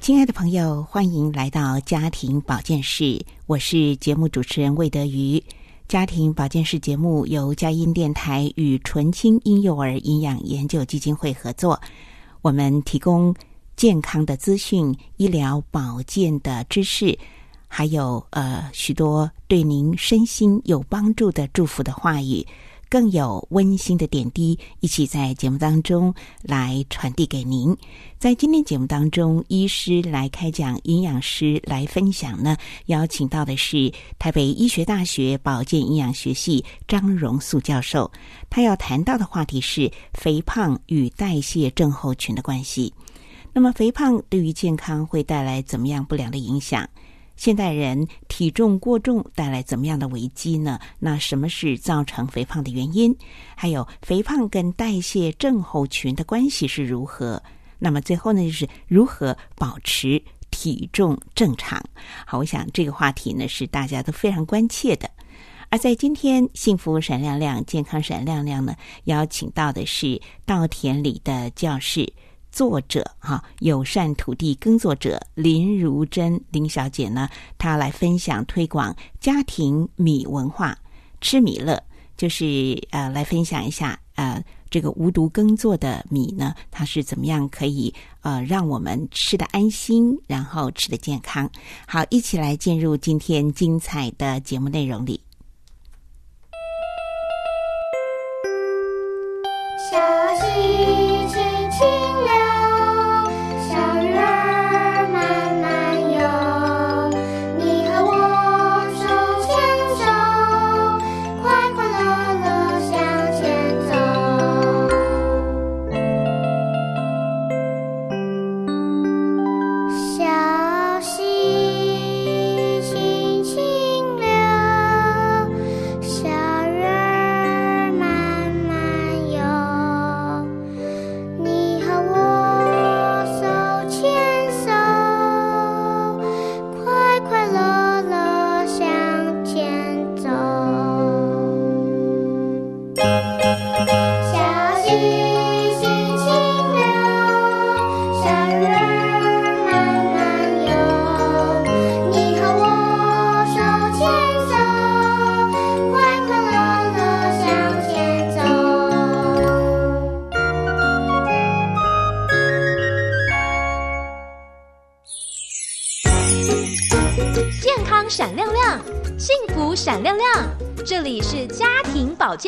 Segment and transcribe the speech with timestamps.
[0.00, 5.42] 亲爱的朋友，欢迎来到家庭保健室，我是节目主持人魏德瑜。
[5.88, 11.80] 家庭保健室节目由佳音电台与纯青婴幼儿营养研究基金会合作，
[12.42, 13.34] 我们提供
[13.76, 17.16] 健康的资讯、医疗保健的知识，
[17.68, 22.46] 还有呃许多对您身心有帮助的祝福的话语。
[22.88, 27.76] 更有温馨的点滴，一起在节目当中来传递给您。
[28.18, 32.56] 在今天节目当中，医师来开讲，营养师来分享呢。
[32.86, 38.10] 邀请到的是台北医学大学保健营养学系张荣素教授，
[38.48, 42.92] 他要谈到的话题是肥胖与代谢症候群的关系。
[43.52, 46.88] 那么，肥胖对于健康会带来怎么样不良的影响？
[47.36, 50.78] 现代人体重过重带来怎么样的危机呢？
[50.98, 53.14] 那什么是造成肥胖的原因？
[53.54, 57.42] 还有肥胖跟代谢症候群的关系是如何？
[57.78, 61.82] 那么最后呢，就是如何保持体重正常？
[62.26, 65.10] 好，我想这个话题呢是大家都非常关切的。
[65.68, 72.12] 而在今天，幸福闪亮亮、健康闪亮亮呢，邀请到的是稻田里的教室。
[72.56, 80.74] 作者哈，友善土地耕作者林如珍林小姐呢，她来分享推广家庭米文化，
[81.20, 81.78] 吃米乐，
[82.16, 91.50] 就是呃来分享一下呃这个无毒耕作的米呢，它是怎么样可以呃让我们吃的安心，然后吃的健康。
[91.86, 95.20] 好，一起来进入今天精彩的节目内容里。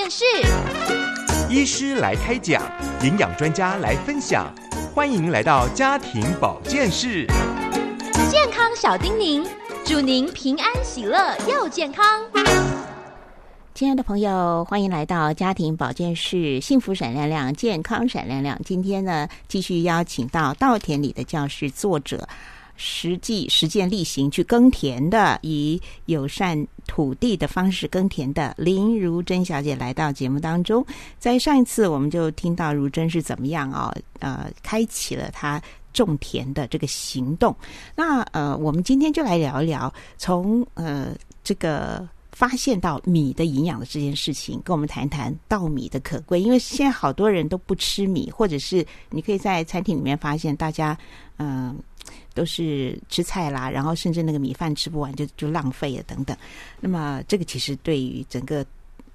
[0.08, 0.24] 庭保健室。
[1.50, 2.62] 医师来开讲，
[3.02, 4.50] 营养专家来分享，
[4.94, 7.26] 欢迎来到家庭保健室。
[8.30, 9.46] 健康小叮咛，
[9.84, 12.04] 祝您平安喜乐又健康。
[13.74, 18.58] 亲爱的朋友，欢迎来到家庭保健室，幸福闪亮亮，健康闪亮亮。
[18.64, 22.26] 今天呢，继续邀请到稻田里的教室作者。
[22.80, 30.86] 实际实践力行去耕田的，以友善土地的方式耕田的林如珍小姐来到节目当中。
[31.18, 33.92] 在上一次，我们就听到如珍是怎么样啊？
[34.20, 35.60] 呃，开启了她
[35.92, 37.54] 种田的这个行动。
[37.96, 46.40] 那呃，我们今天就来聊一聊，从呃这个发现到米的营养的这件事情，跟我们谈谈稻米的可贵。
[46.40, 50.96] 因为现在好多人都不吃米，或者是你可以在餐厅里面发现大家
[51.38, 51.76] 嗯。
[52.38, 56.36] 都是吃菜啦，然后甚至那个米饭吃不完就就浪费了等等。
[56.78, 58.64] 那么这个其实对于整个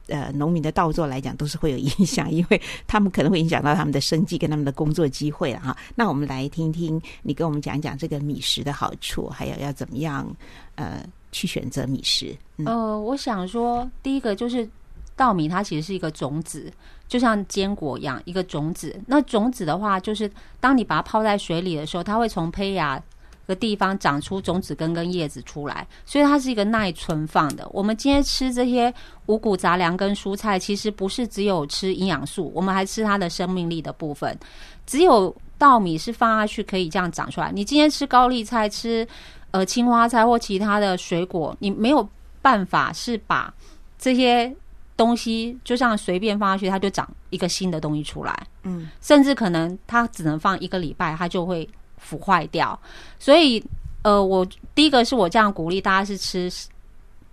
[0.07, 5.77] 呃农民的稻作来讲都是会有影响，因为他们可能会影响到他们的生计跟他们的工作机会了哈。
[5.95, 10.29] 那我们来听听你跟我们讲讲这个米食的好处，还有要怎么样
[10.75, 12.35] 呃去选择米食。
[12.65, 14.67] 呃，我想说第一个就是
[15.15, 16.69] 稻米它其实是一个种子。
[17.05, 18.99] 就像坚果一样，一个种子。
[19.05, 22.99] 那种子的话，就是当你把它泡在水里的时候，它会从胚芽
[23.45, 27.67] 的地方长出种子根跟叶子出来，所以它是一个耐存放的。
[27.71, 28.93] 我们今天吃这些
[29.25, 34.37] 五谷杂粮跟蔬菜，其实不是只有吃营养素，我们还吃它的生命力的部分。
[34.85, 37.51] 只有稻米是放下去可以这样长出来。
[37.51, 39.07] 你今天吃高丽菜、吃
[39.51, 42.07] 呃青花菜或其他的水果，你没有
[42.41, 43.53] 办法是把
[43.97, 44.53] 这些
[44.97, 48.47] 东西就像随便放下去，它就长一个新的东西出来。
[48.63, 51.67] 嗯，甚至可能它只能放一个礼拜，它就会
[51.97, 52.79] 腐坏掉。
[53.19, 53.63] 所以，
[54.03, 54.45] 呃，我
[54.75, 56.51] 第一个是我这样鼓励大家是吃。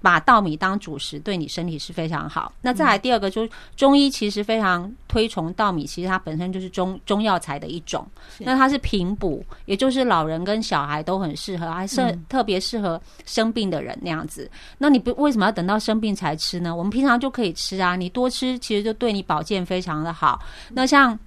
[0.03, 2.51] 把稻米当主食，对你身体是非常好。
[2.63, 8.09] 那再来第二个，就是中医其实非常推崇稻米，其实它本身就是中中药材的一种。
[8.39, 14.51] 那它是平补，也就是老人跟小孩都很适合，还是特别适合生病的人那样子。
[14.79, 16.75] 那你不为什么要等到生病才吃呢？
[16.75, 20.41] 我们平常就可以吃啊，你多吃其实就对你保健非常的好。
[20.71, 21.19] 那像。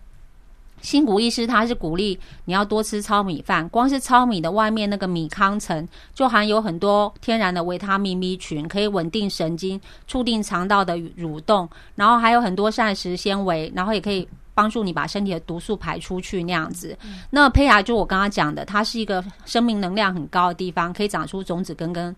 [0.84, 16.96] 新谷医师他是鼓励你要多吃糙米饭，光是糙米的外面那个米糠层就含有很多天然的维他命 B 群，可以稳定神经，促进肠道的蠕动，然后还有很多膳食纤维，然后也可以帮助你把身体的毒素排出去那样子。
[17.30, 22.16] 那胚芽就我刚刚讲的，它是一个生命能量很高的地方，可以长出种子根跟。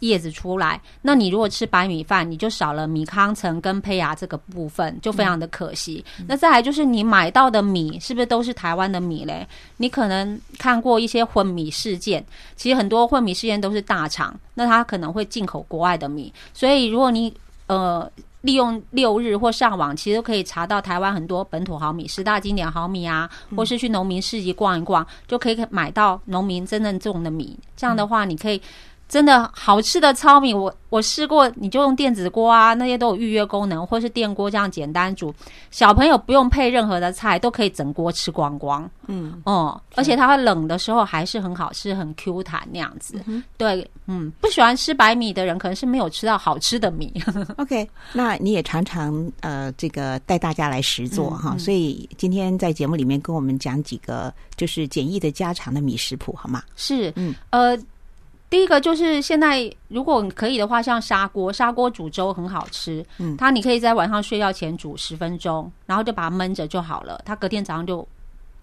[0.00, 6.04] 叶子出来，那你如果吃白米饭，你就少了米糠层跟胚芽这个部分，就非常的可惜。
[6.28, 9.46] 那再来就是你买到的米是不是都是台湾的米嘞？
[9.78, 12.22] 你可能看过一些混米事件，
[12.56, 16.30] 其实很多混米事件都是大厂，那它可能会进口国外的米。
[16.52, 17.32] 所以如果你
[17.66, 18.10] 呃
[18.42, 27.58] 利用六日或上网，其实可以查到台湾很多本土好米、十大经典好米啊，或是去农民市集逛一逛，就可以买到农民真正种的米。
[27.74, 28.60] 这样的话，你可以。
[29.08, 35.32] 真的好吃的糙米，我我试过，你就用电子锅啊，那些都有预约功能，或是电锅这样简单煮。
[35.70, 38.88] 小朋友不用配任何的菜，都可以整锅吃光光。
[39.06, 43.22] 嗯哦，而且它会冷的时候还是很好吃，很 Q 弹那样子。
[43.56, 47.12] 对，嗯，不喜欢吃白米的人，可能是没有吃到好吃的米。
[47.58, 56.60] OK，那你也常常呃，这个带大家来实做哈，所以今天在节目里面跟我们讲几个就是简易的家常的米食谱好吗？
[56.74, 57.78] 是，嗯，呃。
[58.48, 63.04] 第一个就是现在，如果可以的话，像砂锅，砂锅煮粥很好吃。
[63.18, 67.20] 嗯，它你可以在晚上睡觉前煮十分钟，然后就把它焖着就好了。
[67.24, 68.06] 它隔天早上就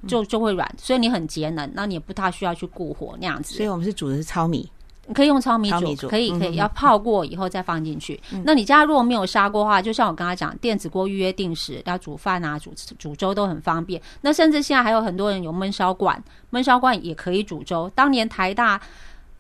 [0.08, 3.56] 就就会软，所以你很节能，那你也不太需要去顾火那样子。
[3.56, 4.72] 所以我们是煮的是糙米，
[5.06, 8.18] 你可以用糙米煮，可以可以要泡过以后再放进去。
[8.46, 14.02] 那你家如果没有砂锅的话，就像我刚才讲，电子锅预约定时要煮饭啊、煮煮粥都很方便。
[14.22, 17.92] 那甚至现在还有很多人有焖烧罐，焖烧罐也可以煮粥。
[17.94, 18.80] 当年台大。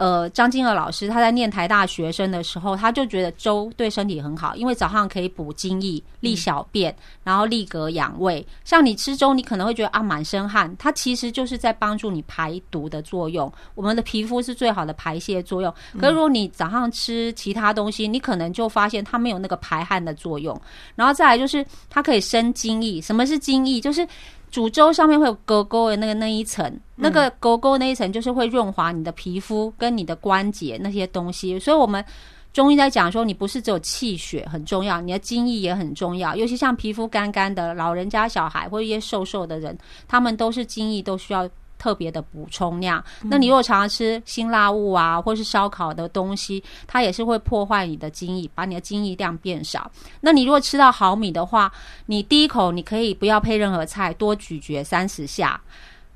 [0.03, 8.45] 呃，张金娥老师他在念台大学生的时候，他就觉得粥对身体很好，因为早上可以补精益、利小便，然后利格养胃。
[8.65, 13.50] 像你吃粥，你可能会觉得啊满身汗，它其实就是在帮助你排毒的作用。
[13.75, 20.59] 我们的皮肤是最好的排泄作用，可是如果你早上吃其他东西，你可能就发现它没有那个排汗的作用。
[20.95, 22.99] 然后再来就是它可以生精益。
[22.99, 23.79] 什么是精益？
[23.79, 24.06] 就是
[24.53, 31.57] 煮粥上面会有勾勾的那个那一层，那个勾勾那一层就是会润滑你的皮肤跟你的关节那些东西。
[31.57, 32.05] 所以，我们
[32.53, 36.35] 中医在讲说，你不是只有气血很重要，你的精液也很重要。
[36.35, 39.75] 尤其像皮肤干干的老人家、小孩或者一些瘦瘦的人，
[40.07, 41.49] 他们都是精液都需要。
[41.77, 49.91] 特别的补充量，那你如果常常吃辛辣物啊，或是烧烤的东西，它也是会破坏你的精液，把你的精液量变少。
[50.21, 51.69] 那你如果吃到好米的话，
[52.05, 55.59] 你第一口你可以不要配任何菜，多咀嚼三十下，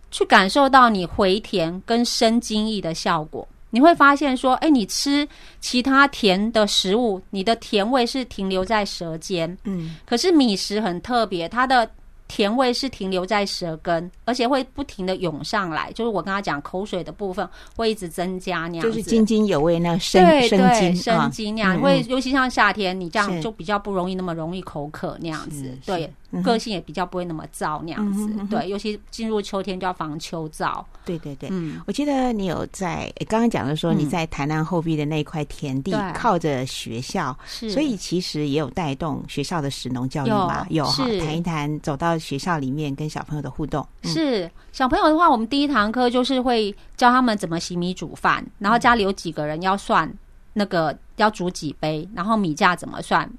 [0.10, 3.46] 去感受到你回甜跟生精液的效果。
[3.72, 5.28] 你会发现说，哎，你吃
[5.60, 11.90] 其他甜的食物，你的甜味是停留在舌尖，嗯，可是米食很特别，它的。
[12.28, 26.12] 甜味是停留在舌根，而且会不停的涌上来，就是我跟他讲口水的部分会一直增加那样子，就是津津有味那生生津生津那样，会尤其像夏天，你这样就比较不容易那么容易口渴那样子，对。
[26.44, 30.84] 个性也比较不会那么燥那样子，对，尤其进入秋天就要防秋燥。
[31.06, 43.86] 对对对，嗯，我记得你有在刚刚讲的说你在台南后壁的那块田地靠着学校，是，所以其实也有带动学校的食农教育嘛，有哈，谈一谈走到学校里面跟小朋友的互动。
[44.04, 50.12] 是小朋友的话，我们第一堂课就是会教他们怎么洗米煮饭，然后家里有几个人要算
[50.58, 53.30] 那个要煮几杯，然后米价怎么算。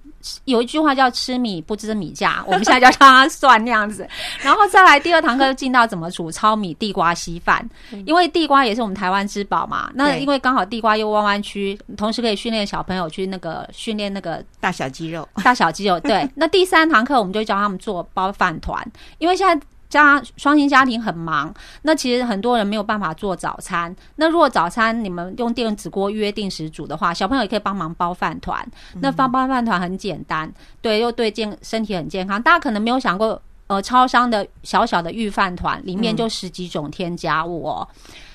[0.45, 4.07] 有一句话叫“吃米不知米价”，我们现在就让他算那样子。
[4.43, 7.67] 然后再来第二堂课就进到怎么煮糙米地瓜稀饭，
[8.05, 9.91] 因为地瓜也是我们台湾之宝嘛。
[9.95, 15.99] 那因为刚好地瓜又弯弯曲，同时可以训练小朋友去那个训练那个大小肌肉，大小肌肉。
[16.01, 18.85] 对， 那第三堂课我们就教他们做包饭团，
[19.19, 19.67] 因为现在。
[19.89, 21.53] 家双薪家庭很忙，
[21.83, 23.95] 那其实很多人没有办法做早餐。
[24.17, 28.67] 那如果早餐你们用电子锅约定时煮的话，小朋友也可以帮忙包饭团。
[29.01, 30.53] 那包包饭团很简单，
[30.83, 32.43] 对，又对健身体很健康。
[32.43, 37.89] 大家可能没有想过呃超商的小小的预饭团，里面嗯就十几种添加物哦。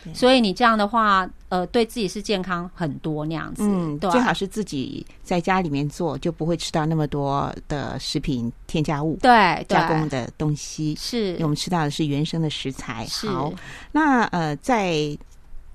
[0.03, 3.63] 对所以你这样的话，呃，对自己是健康很多那样子。
[3.63, 9.17] 嗯，对啊最好是自己在家里面做，就不会吃到那么多的食品添加物。
[9.21, 9.31] 对
[9.67, 13.07] 对加工的东西，是我们吃到的是原生的食材。
[13.27, 13.53] 好，
[13.93, 15.17] 那呃，在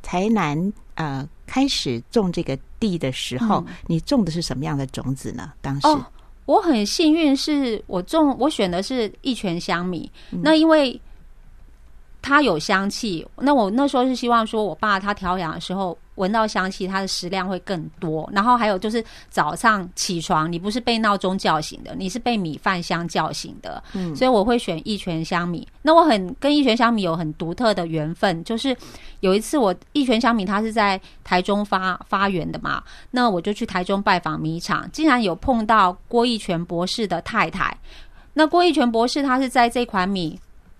[0.03, 5.51] 台南呃开始种这个地的时候，嗯你种的是什么样的种子呢？
[5.63, 6.05] 当时、哦，
[6.49, 10.11] 我很幸运，是我中我选的是一拳香米。
[10.33, 10.99] 嗯那因为
[12.21, 18.29] 它有香气，那我那时候是希望说，我爸他调养的时候闻到香气，它的食量会更多。
[18.33, 23.83] 然后还有就是早上起床，你不是被闹钟叫醒的，你是被米饭香叫醒的。
[23.95, 25.67] 嗯所以我会选一泉香米。
[25.83, 28.77] 那我很跟一泉香米有很独特的缘分，就是
[29.21, 32.83] 有一次我一泉香米它是在台中发发源的嘛，
[33.13, 37.75] 那我就去台中拜访米厂，竟然有碰到郭一全博士的太太。
[38.35, 40.39] 那郭一全博士他是在这款米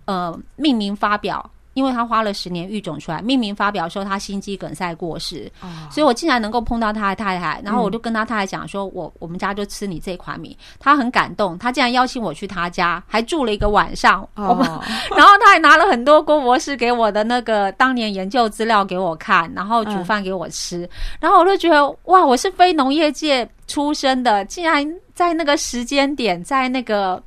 [0.09, 1.49] 呃命名发表。
[1.75, 5.69] 因为他花了十年育种出来，命名发表的时候，他心肌梗塞过世，哦。
[5.93, 14.83] 所以我竟然能够碰到他的太太，然后我就跟他太太讲说，我我们家就吃你这款米，他很感动，他竟然邀请我去他家，还住了一个晚上，我们哦，
[15.17, 20.89] 然后他还拿了很多郭博士给我的那个当年研究资料给我看，然后煮饭给我吃，
[21.21, 24.85] 然后我就觉得哇，我是非农业界出身的，竟然
[25.15, 27.23] 在那个时间点，在那个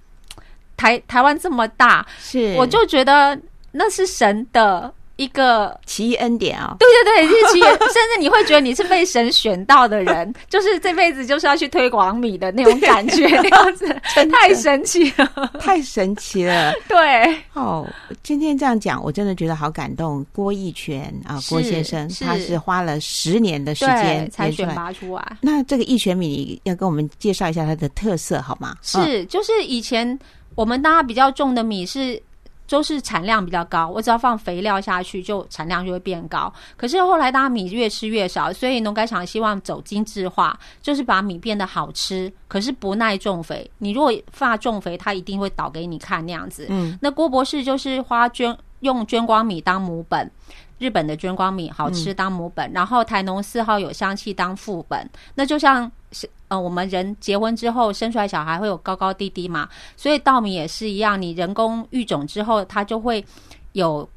[0.82, 3.40] 台台湾这么大，是，我就觉得
[3.72, 13.86] 那是神的一个奇异恩典啊、对对对，日期也， 甚至你会觉得你是被神选到的人， 就是这辈子就是要去推广米的那种感觉，那样子
[14.34, 15.52] 太神奇了。
[15.60, 16.74] 太神奇了。
[16.88, 17.88] 对，哦，
[18.24, 20.26] 今天这样讲，我真的觉得好感动。
[20.34, 24.74] 郭义全啊，郭先生，是他是花了十年的时对间才选。
[24.74, 25.38] 拔出来。
[25.42, 28.76] 那这个义全米，你要跟我们介绍一下它的特色好吗？
[28.96, 30.18] 嗯是，就是以前
[30.55, 32.22] 我们大家比较种的米是。
[32.67, 36.51] 都是产量比较高，我只要放肥料下去，就产量就会变高。
[36.77, 43.70] 可是后来大家米越吃越少，所以农改场希望走精致化，就是把米变得好吃，可是不耐种肥。
[43.79, 46.65] 你如果发种肥，它一定会倒给你看那样子。
[46.70, 50.31] 嗯，那郭博士就是花捐用捐光米当母本，
[50.79, 55.05] 日本的捐光米好吃当母本，然后台农四号有香气当副本。
[55.36, 63.24] 那就像是呃我们人结婚之后生出来小孩会有高高低低嘛，所以稻米也是一样，你人工育种之后，它就会
[63.72, 64.08] 有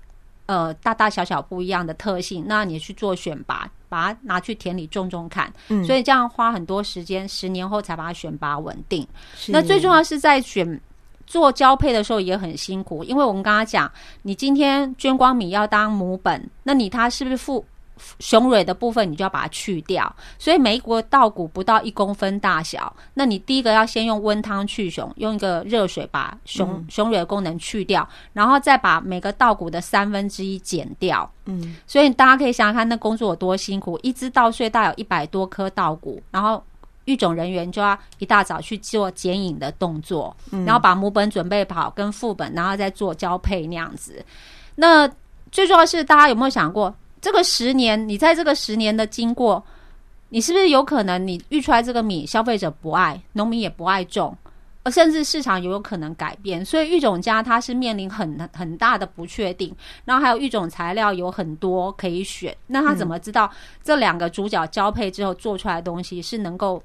[0.47, 2.45] 呃大大小小不一样的特性。
[2.49, 9.07] 那你去做选拔，把它拿去田里种种看，嗯所以这样花很多时间，十年后才把它选拔稳定。
[9.47, 10.81] 那最重要是在选
[11.29, 13.89] 做交配的时候也很辛苦，因为我们刚刚讲，
[14.23, 17.65] 你今天捐光米要当母本，那你它是不是附
[18.19, 20.15] 雄蕊的部分，你就要把它去掉？
[20.39, 31.31] 所以每一个稻谷不到一公分大小，那你第一个要先用温汤去雄，用一个热水把雄雄蕊的功能去掉，然后再把每个稻谷的三分之一减掉。
[31.47, 33.99] 嗯，所以大家可以想想看，那工作有多辛苦。
[34.03, 36.63] 一只稻穗大概有一百多颗稻谷，然后
[37.05, 40.35] 育种人员就要一大早去做剪影的动作，
[40.67, 44.25] 然后把母本准备好跟副本，然后再做交配那样子。
[44.77, 45.07] 那
[45.53, 49.65] 最重要的是，大家有没有想过，这个十年，你在这个十年的经过，
[50.29, 54.37] 你是不是有可能你育出来这个米，消费者不爱，农民也不爱种？
[54.83, 63.51] 呃，甚至市场也有可能改变，所以育种家它是面临很 很大的不确定，然后还有育种材料有很多可以选，那他怎么知道
[63.83, 66.83] 这两个主角交配之后做出来的东西是能够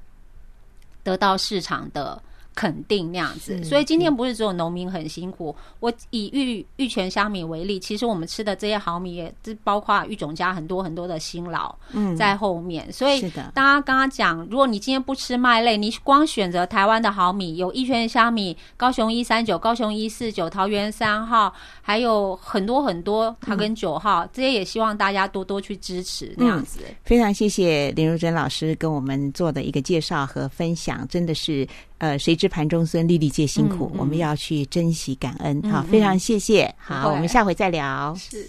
[1.02, 2.18] 得到市场的
[2.54, 3.62] 肯定那样子？
[3.64, 26.80] 所以今天不是只有农民很辛苦，我以玉玉泉香米为例，其实我们吃的这些好米也是包括玉种家很多很多的辛劳嗯在后面，所以是的，大家刚刚讲，如果你今天不吃麦类，你光选择台湾的好米，有玉泉香米、高雄一三九、高雄一四九、桃园三号，还有很多很多它跟九号，这些也希望大家多多去支持那样子。
[27.04, 31.66] 非常谢谢林如珍老师跟我们做的一个介绍和分享，真的是
[32.00, 35.62] 呃，谁知盘中餐，粒粒皆辛苦，嗯嗯我们要去珍惜感恩。
[35.70, 36.74] 好，嗯非常谢谢。
[36.78, 38.14] 好，我们下回再聊。
[38.18, 38.46] 是。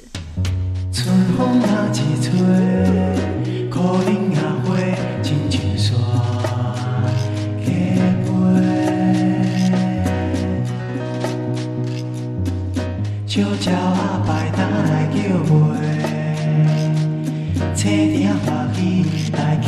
[0.93, 1.05] 春
[1.37, 2.31] 风若一吹，
[3.69, 4.69] 可能也会
[5.21, 5.87] 亲像山
[7.59, 7.67] 的飞，
[13.27, 14.29] 鸟鸟啊来
[15.11, 15.17] 叫
[15.49, 15.73] 卖，
[17.75, 17.79] 青
[18.13, 18.79] 蝶花起
[19.33, 19.67] 来去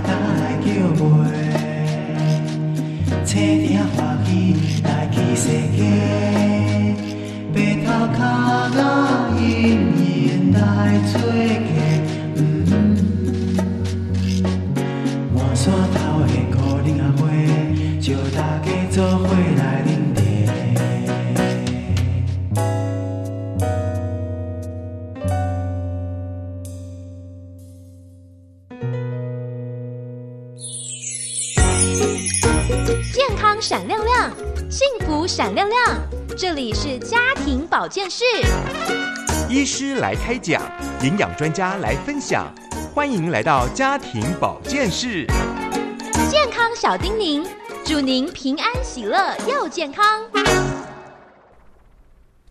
[33.13, 34.31] 健康闪亮亮，
[34.69, 36.20] 幸福闪亮亮。
[36.41, 38.23] 这里是家庭保健室，
[39.47, 40.59] 医师来开讲，
[41.03, 42.51] 营养专家来分享，
[42.95, 45.27] 欢迎来到家庭保健室。
[46.31, 47.47] 健康小叮咛，
[47.85, 50.03] 祝您平安喜乐又健康。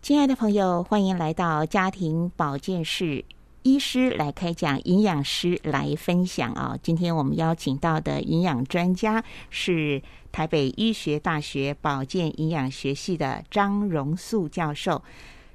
[0.01, 3.25] 亲爱的朋友，欢迎来到家庭保健室。
[3.63, 6.75] 医师来开讲，营养师来分享啊！
[6.83, 10.01] 今天我们邀请到的营养专家是
[10.33, 15.03] 台北医学大学保健营养学系的张荣素教授。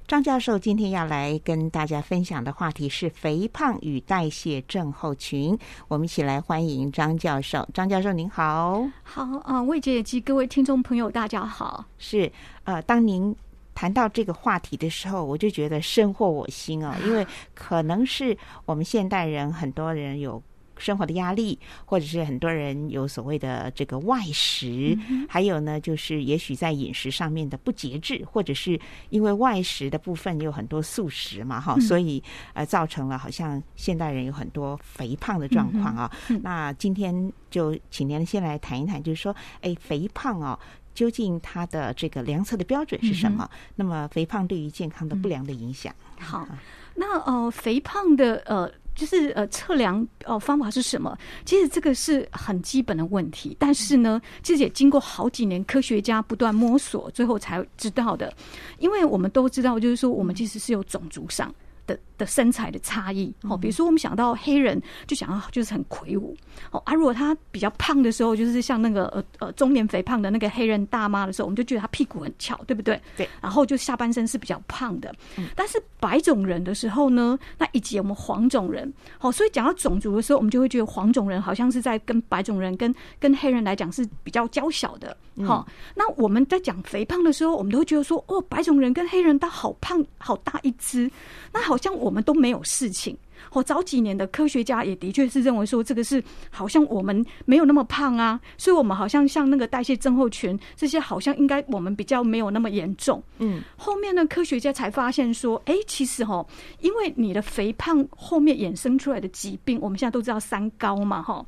[0.07, 5.57] 张教授今天要来跟大家分享的话题是肥胖与代谢症候群。
[5.87, 7.67] 我们一起来欢迎张教授。
[7.73, 11.83] 张教授您好，好啊，魏姐及各位听众朋友，大家好。
[11.97, 12.31] 是
[12.65, 13.35] 呃，当您
[13.75, 20.41] 谈到这个话题的时候，我就觉得深获我心啊， 因为可能是我们现代人很多人有
[20.77, 24.97] 生活的压力，或者是很多人有所谓的这个外食，
[25.29, 28.77] 还有呢，就是也许在饮食上面的不节制，或者是
[29.09, 32.21] 因为外食的部分有很多素食嘛，哈，所以
[32.53, 36.11] 呃造成了好像现代人有很多肥胖的状况啊。
[36.41, 40.59] 那今天就请您先来谈一谈，就是说，哎，肥胖哦。
[40.95, 43.47] 究竟它的这个量测的标准是什么？
[43.75, 45.93] 那么肥胖对于健康的不良的影响？
[46.17, 46.47] 好，
[46.95, 51.15] 那呃，肥胖的呃，就是呃，测量呃方法是什么？
[51.45, 58.33] 其实这个是很基本的问题，但是呢，其实也经过好几年科学家不断摸索，最后才知道的。
[58.79, 61.53] 因为我们都知道，就是说，我们其实是有种族上。
[61.87, 66.35] 的的身材的差异，哦，比如说我们想到黑人，就想到就是很魁梧，
[66.71, 72.99] 哦啊，如果他比较胖的时候，就是像那个呃呃中年肥胖的那个黑人大妈的时候，我们就觉得他屁股很翘，对不对？
[73.15, 73.29] 对。
[73.41, 75.13] 然后就下半身是比较胖的，
[75.55, 85.67] 但是白种人的时候呢，那以及我们黄种人，好，所以讲到种族的时候，我们就会觉得黄种人好像是在跟白种人跟跟黑人来讲是比较娇小的，好。
[85.93, 91.11] 那我们在讲肥胖的时候，我们都会觉得说，哦，白种人跟黑人他好胖，好大一只，
[91.53, 91.74] 那好。
[91.75, 93.17] 好像我们都没有事情。
[93.51, 103.21] 哦，早几年的科学家也的确是认为说，这个是好像我们没有那么胖啊，所以我们好像像那个代谢症候群这些，好像应该我们比较没有那么严重。
[103.39, 106.45] 嗯，后面呢，科学家才发现说，哎，其实哈，
[106.79, 111.45] 因为你的肥胖后面衍生出来的疾病，我们现在都知道三高嘛，哈。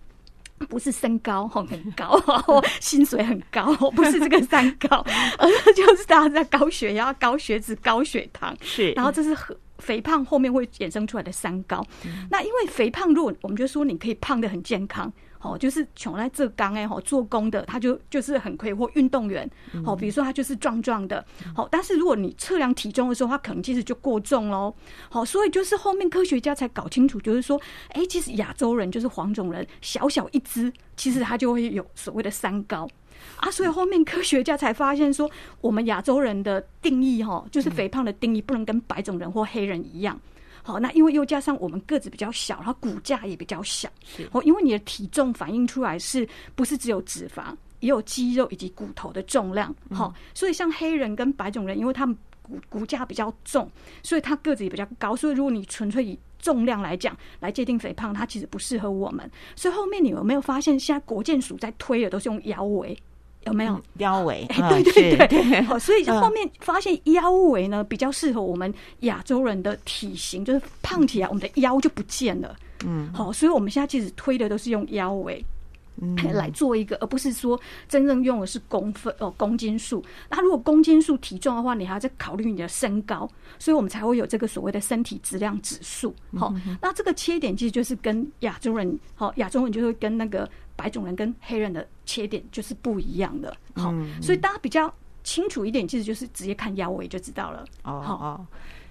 [0.69, 2.19] 不是身高哈很高，
[2.81, 5.05] 薪水很高，不是这个三高，
[5.37, 9.37] 而 就是大家在高血压、高血脂、高血糖，是，然后这是
[9.79, 11.85] 肥胖后面会衍生出来的三高。
[12.29, 15.11] 那因为肥胖，如果我们就说你可以胖的很健康。
[15.39, 19.49] 哦，就是穷在这刚哎，吼做工的他就就是很亏，或运动员，
[19.85, 21.23] 哦，比如说他就是壮壮的，
[21.55, 24.73] 好，但是如果你测量体重的时候，他可能其实就过重喽，
[25.11, 32.89] 好，所以就是后面科学家才搞清楚，就是说，哎，其实亚洲人就是黄种人，小小一只，其实他就会有所谓的三高
[33.37, 35.29] 啊，所以后面科学家才发现说，
[35.61, 40.19] 我们亚洲人的定义哈，就是肥胖的定义不能跟白种人或黑人一样。
[40.63, 43.87] 好，那因为又加上我们个子比较小，然后骨架也比较小，
[44.31, 53.69] 哦，因为你的体重反映出来是不是只有脂肪，也有肌肉以及骨头的重量，好，所以像黑人跟白种人，因为他们骨骨架比较重，
[54.03, 59.29] 所以他个子也比较高，所以如果你纯粹以重量来讲来界定肥胖，它其实不适合我们。
[59.55, 62.97] 所以后面你有没有发现，现在国健署在推的都是用腰围？
[63.45, 64.45] 有没有腰围？
[64.49, 72.55] 对对对，好，所以后面发现腰围呢比较适合我们亚洲人的体型，就是胖起来，我们的腰就不见了。
[72.85, 75.43] 嗯，好，所以我们现在其实推的都是用腰围
[76.33, 80.03] 来做一个，而不是说真正用的是公分哦公斤数。
[80.29, 86.13] 那如果公斤数体重的话，你还要再考虑你的身高，所以我们才会有这个所谓的身体质量指数。
[86.35, 90.47] 好，那这个切点其实就是跟亚洲人，好，亚洲人就会跟那个。
[90.77, 97.65] 白种人跟黑人的切点就是不一样的，好，所以大家比较清楚一点，其实就是直接看腰围就知道了。
[97.83, 98.45] 哦哦，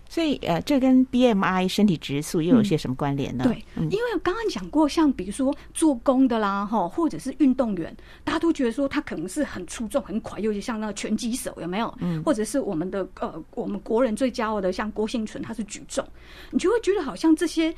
[0.09, 3.45] 所以呃，这跟 BMI 身体指数又有些什么关联呢？
[3.45, 11.93] 对，因为刚刚讲过，像比如说做工的啦，哈，或者是运动员，大家都觉得说他可能是很出众、很快，尤其像那个拳击手，有没有？
[12.01, 16.07] 嗯，或者是我们的呃，我们国人最骄傲的，像郭幸存，他是举重，
[16.51, 17.75] 你就会觉得好像这些。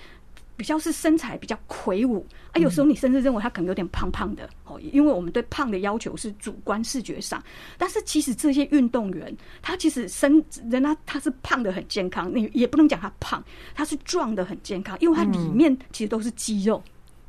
[0.59, 7.41] 比较是身材比较魁梧啊，有时候你甚至认为他可能有点胖胖的哦，因为我们对胖的要求是主观视觉上，
[7.79, 13.43] 但是其实这些运动员他其实身人家他是胖的很健康，你也不能讲他胖，
[13.73, 16.83] 他是壮的很健康，因为他里面其实都是肌肉。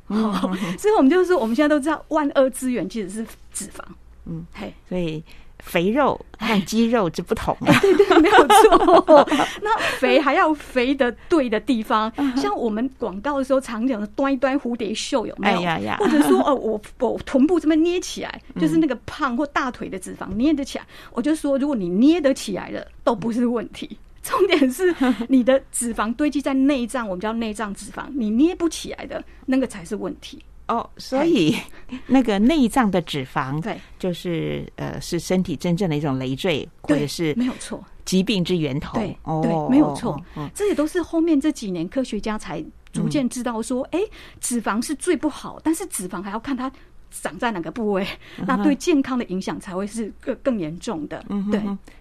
[0.08, 0.32] 哦，
[0.76, 3.80] 所以我们就是说，我们现在都知道万恶之源其实是脂肪。
[4.26, 5.22] 嗯，嘿，所以
[5.62, 7.78] 肥肉和肌肉之不同啊。
[7.80, 9.28] 对对，没有错。
[9.62, 15.58] 那肥还要肥的对的地方，像我们广告的时候常讲的端一端蝴蝶袖有没有？
[15.58, 23.98] 哎呀呀或者说哦，我我臀部这边捏起来，就是那个胖或大腿的脂肪捏得起来，我就说，如果你捏得起来的，都不是问题。
[24.22, 24.94] 重点是
[25.28, 30.44] 你的脂肪堆积在内脏，我们叫内脏脂肪，你捏不起来的那个才是问题。
[30.70, 31.56] 哦，所以
[32.06, 37.82] 那个内脏的脂肪，对，就是呃，是身体真正的一种累赘，或者是没有错。
[38.04, 38.98] 疾病之源头。
[38.98, 40.20] 对哦，对，没有错
[40.54, 44.00] 这也都是后面这几年科学家才逐渐知道说，哎，
[44.40, 46.70] 脂肪是最不好，但是脂肪还要看它
[47.10, 48.06] 长在哪个部位，
[48.46, 51.24] 那对健康的影响才会是更更严重的。
[51.50, 51.60] 对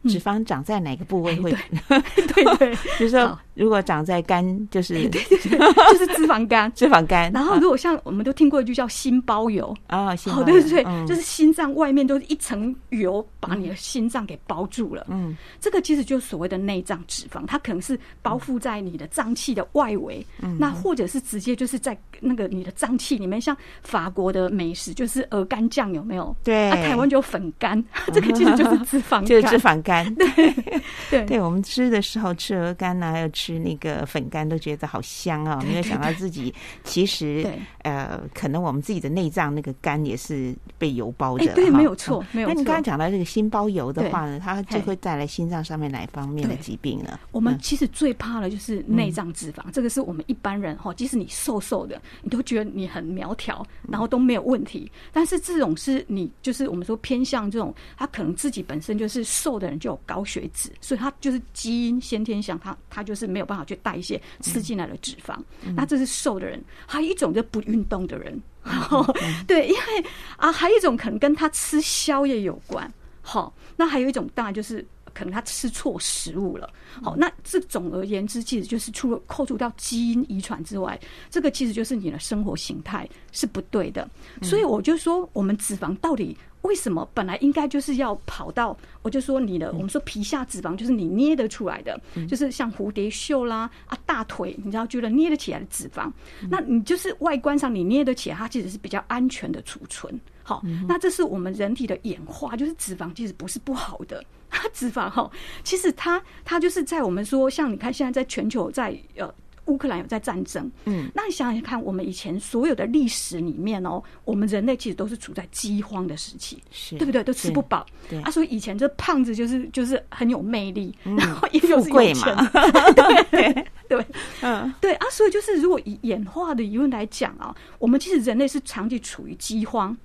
[0.10, 1.52] 脂肪长在哪个部位会？
[1.90, 6.72] 对对， 就是 说，如果长在肝，就是就是脂肪肝。
[6.76, 7.32] 脂肪肝。
[7.32, 15.08] 然后，如果像我们都听过一句叫心包油，啊，心对对对，嗯就是心脏外面都是一层油，把你的心脏给包住了。
[15.10, 26.36] 嗯，这个其实就是所谓的内脏脂肪，它可能是包覆在你的脏器的外围，嗯那或者是直接就是在那个你的脏器里面，像法国的美食就是鹅肝酱有没有？
[26.44, 26.70] 对。
[26.70, 27.82] 啊，台湾就有粉干，
[28.14, 30.14] 这个其实就是脂肪 肝，就是脂肪肝。
[31.10, 31.40] 对对。
[31.40, 35.64] 我们吃的时候吃鹅肝呐、还有吃那个粉干，都觉得好香啊！
[35.66, 37.60] 没有想到自己其实对。
[37.84, 41.78] 呃，可能我们自己的内脏那个肝也是被油包着哎对哈。
[41.78, 42.28] 没有错嗯。
[42.34, 47.18] 没有那你刚才错讲到这个心包油的话呢，它就嘿会带来心脏上面哪一方面的疾病呢？
[47.32, 47.60] 我们嗯。
[47.62, 54.89] 其实最怕的就是内脏脂肪，这个是我们一般人哈，即使你瘦瘦的，你都觉得你很苗条，然后都没有问题。
[55.12, 65.38] 但是这种是你就是我们说偏向这种，他可能自己本身就是瘦的人就有高血脂，所以他就是基因先天上他他就是没有办法去代谢吃进来的脂肪。
[65.76, 68.42] 那这是瘦的人，还有一种就不运动的人，
[69.48, 72.92] 对，因为啊，还有一种可能跟他吃宵夜有关。
[73.22, 76.72] 好，那还有一种当然就是可能他吃错食物了。
[77.02, 84.10] 好，那这总而言之，其实就是除了扣除掉基因遗传之外，这个其实就是你的生活形态是不对的。
[84.42, 96.12] 所以我就说，我们脂肪到底为什么本来应该就是要跑到，我就说你的，我们说皮下脂肪就是你捏得出来的，就是像蝴蝶袖啦啊大腿，你知道觉得捏得起来的脂肪，
[96.50, 100.20] 那你就是外观上你捏得起来，它其实是比较安全的储存。
[100.44, 105.30] 好，那这是我们人体的演化，就是脂肪其实不是不好的，它脂肪哈，
[105.64, 109.34] 其实它它就是在我们说，像你看现在在全球在呃。
[109.66, 117.24] 乌克兰有在战争，嗯，那你想想看，我们以前所有的历史里面哦，我们人类其实都是处在饥荒的时期，是对不对？
[117.24, 118.20] 都吃不饱，对。
[118.24, 121.16] 啊，所以以前这胖子就是就是很有魅力，嗯。
[121.22, 122.18] 然后也有钱。
[122.18, 122.50] 嘛，
[122.96, 124.06] 对 对。
[124.42, 129.96] 嗯，对啊，所以就是如果以演化的疑问来讲啊，我们其实人类是长期处于饥荒。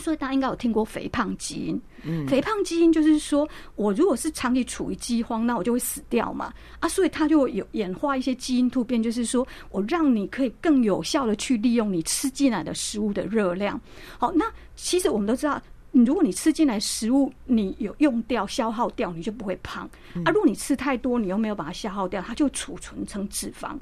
[0.00, 13.80] 所以大家应该有听过肥胖基因，嗯肥胖基因就是说我如果是长期处于饥荒，那我就会死掉嘛啊，所以它就有演化一些基因突变，就是说我让你可以更有效的去利用你吃进来的食物的热量。
[14.18, 15.60] 好，那其实我们都知道。
[15.92, 19.84] 你如果你吃进来食物，你有用掉、消耗掉，你就不会胖。
[20.24, 23.76] 啊，如果你吃太多，你又没有把它消耗掉，它就储存成脂肪。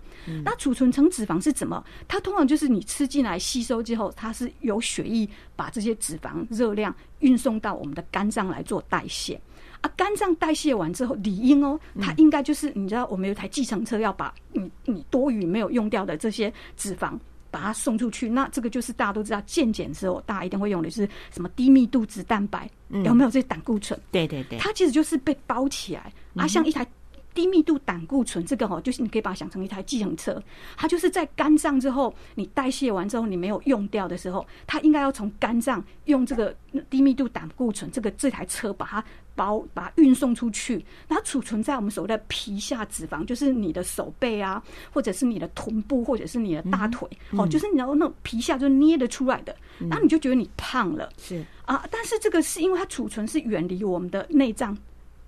[0.44, 1.84] 那储存成脂肪是怎么？
[2.06, 9.38] 它通常就是你吃进来吸收之后，它是由血液把这些脂肪热量运送到我们的肝脏来做代谢。
[9.82, 17.16] 啊，肝脏代谢完之后，理应哦，它应该就是你知道，我们有一台计程车要把你你多余没有用掉的这些脂肪。
[17.50, 22.70] 把它送出去，那这个就是大家都知道，健检之后大家一定会用的是什么低密度脂蛋白，
[23.04, 23.30] 有没有？
[23.30, 23.98] 这些胆固醇？
[24.10, 26.86] 对对对，它其实就是被包起来啊，像一台
[27.38, 30.42] 低密度胆固醇，这个哦，就是你可以把它想成一台计程车，
[30.76, 36.52] 它就是在肝脏之后，你代谢完之后，你没有用掉的时候，它应该要从肝脏用这个
[36.90, 39.04] 低密度胆固醇这个这台车把它
[39.36, 44.60] 包把它运送出去，然后储存在我们所谓的皮下脂肪，就是你的手背啊，
[44.92, 51.08] 或者是你的臀部，或者是你的大腿，哦，就是你知道那种皮下就捏得出来的，然后你就觉得你胖了。
[51.16, 54.76] 是，啊，但是这个是因为它储存是远离我们的内脏，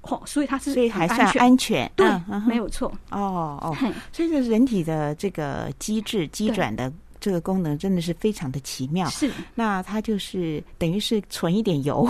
[0.02, 1.90] 哦，所以它是所以还算安全。
[1.96, 2.90] 对嗯，没有错。
[3.10, 3.76] 哦哦，
[4.12, 9.06] 所以这人体的这个机制机转的这个功能真的是非常的奇妙。
[9.10, 12.08] 是那它就是等于是存一点油，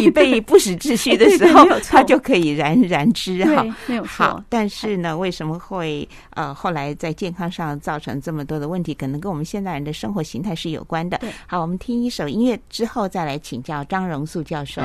[0.00, 4.44] 以备不时之需的时候 它就可以燃燃脂哈。，没有好错，。
[4.48, 8.92] 但是呢，为什么会呃后来在健康上造成这么多的问题？
[8.92, 11.30] 可能跟我们现代人的生活形态是有关的对。
[11.46, 14.82] 好，我们听一首音乐之后，再来请教张荣素教授。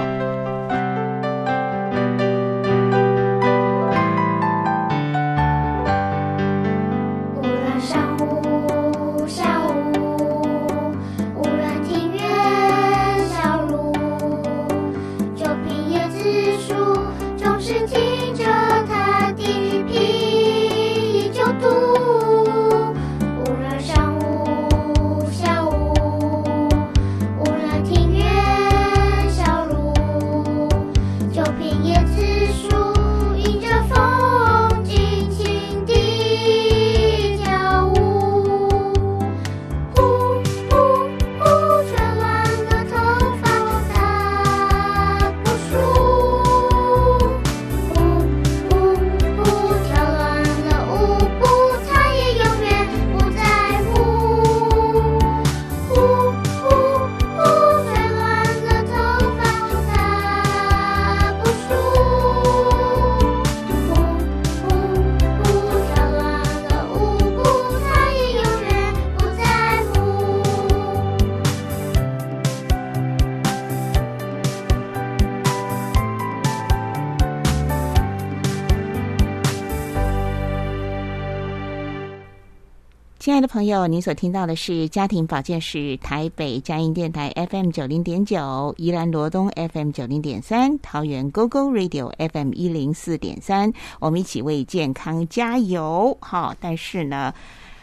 [83.41, 96.17] 的朋友，您所听到的是家庭保健室台北佳音电台 FM 九零点九，宜兰罗东 FM 九零点三，桃园 GO GO Radio FM 一零四点三，我们一起为健康加油！
[96.19, 97.33] 好，但是呢。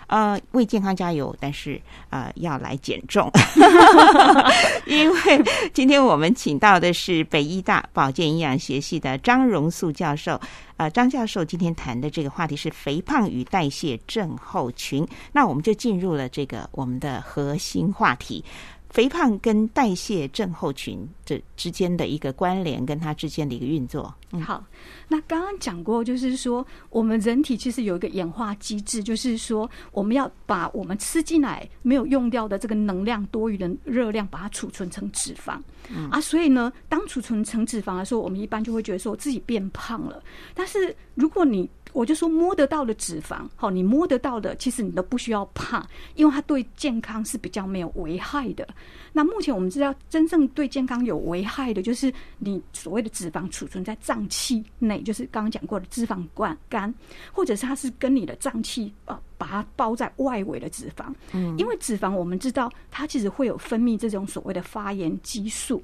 [0.07, 3.31] 呃，为健康加油，但是呃要来减重，
[4.87, 5.43] 因为
[5.75, 10.41] 今天我们请到的是北医大保健营养学系的张荣素教授。
[10.79, 18.45] 呃，张教授今天谈的这个话题是肥胖与代谢症候群，那我们就进入了这个我们的核心话题。
[18.91, 24.65] 肥胖跟代谢症候群这之间的一个关联，跟它之间的一个运作，嗯，好，
[25.09, 35.61] 那刚刚讲过，就是说我们人体其实有一个演化机制，就是说我们要把我们吃进来没有用掉的这个能量、多余的热量，把它储存成脂肪。
[36.11, 40.23] 啊，所以呢，当储存成脂肪的时候，我们一般就会觉得说自己变胖了。
[40.55, 45.83] 但是如果你我就说摸得到的脂肪，好，你摸得到的，其实你都不需要怕，
[46.15, 48.69] 因为它对健康是比较没有危害的。
[49.15, 56.95] 那目前我们知道，真正对健康有危害的，就是你所谓的脂肪储存在脏器内，就是刚刚讲过的脂肪肝肝，
[57.33, 61.07] 或者是它是跟你的脏器呃把它包在外围的脂肪。
[61.33, 65.83] 嗯，因为脂肪我们知道它其实会有分泌这种所谓的发炎激素。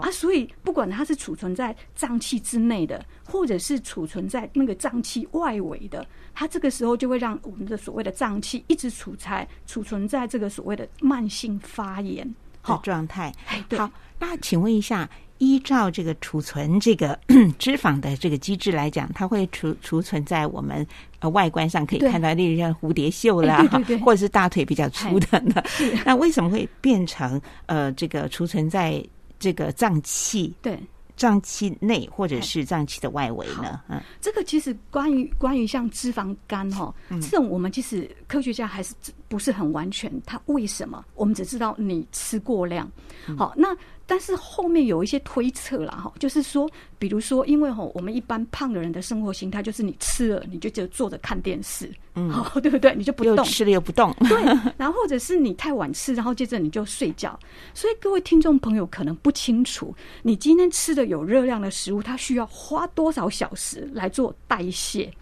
[0.00, 12.26] 啊，所以不管它是储存在脏器之内的，或者是储存在那个脏器外围的，它这个时候就会让我们的所谓的脏器一直储在储存在这个所谓的慢性发炎。
[12.62, 13.32] 的好，状态。
[13.76, 17.18] 好，那请问一下，依照这个储存这个
[17.58, 20.86] 脂肪的这个机制来讲，它会储储存在我们
[21.20, 25.62] 呃外观上可以看到，例如像蝴蝶袖啦，哎对对对或者是大腿比较粗的呢。
[26.04, 29.02] 那为什么会变成呃这个储存在
[29.38, 30.78] 这个脏器对。
[31.16, 33.82] 脏器内或者是脏器的外围呢？
[33.88, 38.94] 嗯，这个其实关于关于像脂肪肝哈，这种我们其实科学家还是
[39.26, 41.04] 不是很完全，它为什么？
[41.16, 42.88] 我们只知道你吃过量，
[43.36, 43.76] 好，那
[44.10, 46.66] 但是后面有一些推测啦哈，就是说，
[46.98, 52.94] 比如说，因为哈，我们一般胖的人的生活形态就是你吃了你就就坐着看电视，嗯，好， 对不对？
[52.94, 54.42] 你就不动，吃了又不动，对，
[54.78, 57.38] 然后或者是你太晚吃，然后接着你就睡觉。
[57.74, 65.12] 所以各位听众朋友可能不清楚，你今天吃的有热量的食物，它需要花多少小时来做代谢。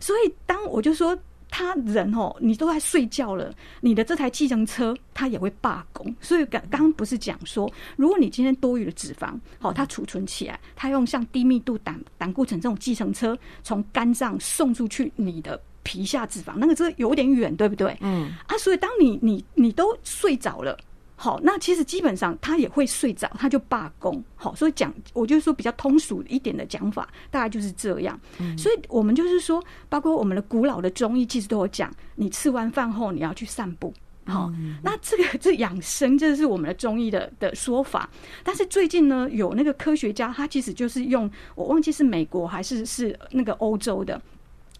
[0.00, 1.14] 所以当我就说。
[1.50, 6.14] 他人哦，你都在睡觉了，你的这台计程车它也会罢工。
[6.20, 17.96] 所以刚刚刚不是讲说，如果你今天多余的脂肪，好，它储存起来，它用像低密度胆胆固醇这种计程车从肝脏送出去你的皮下脂肪，那个这有点远，对不对？
[18.00, 20.78] 嗯，啊，所以当你你你都睡着了。
[21.22, 24.24] 好，那其实基本上他也会睡着，他就罢工。
[24.36, 28.18] 好，所以讲，我就是说比较通俗一点的讲法，大概就是这样。
[28.56, 33.92] 所以我们就是说，包括我们的古老的中医，其实都有讲，你吃完饭后你要去散步。
[34.24, 34.50] 好，
[34.82, 38.08] 那这个 这养生，这是我们的中医的的说法。
[38.42, 44.18] 但是最近呢，有那个科学家，他其实就是用我忘记是美国还是是那个欧洲的。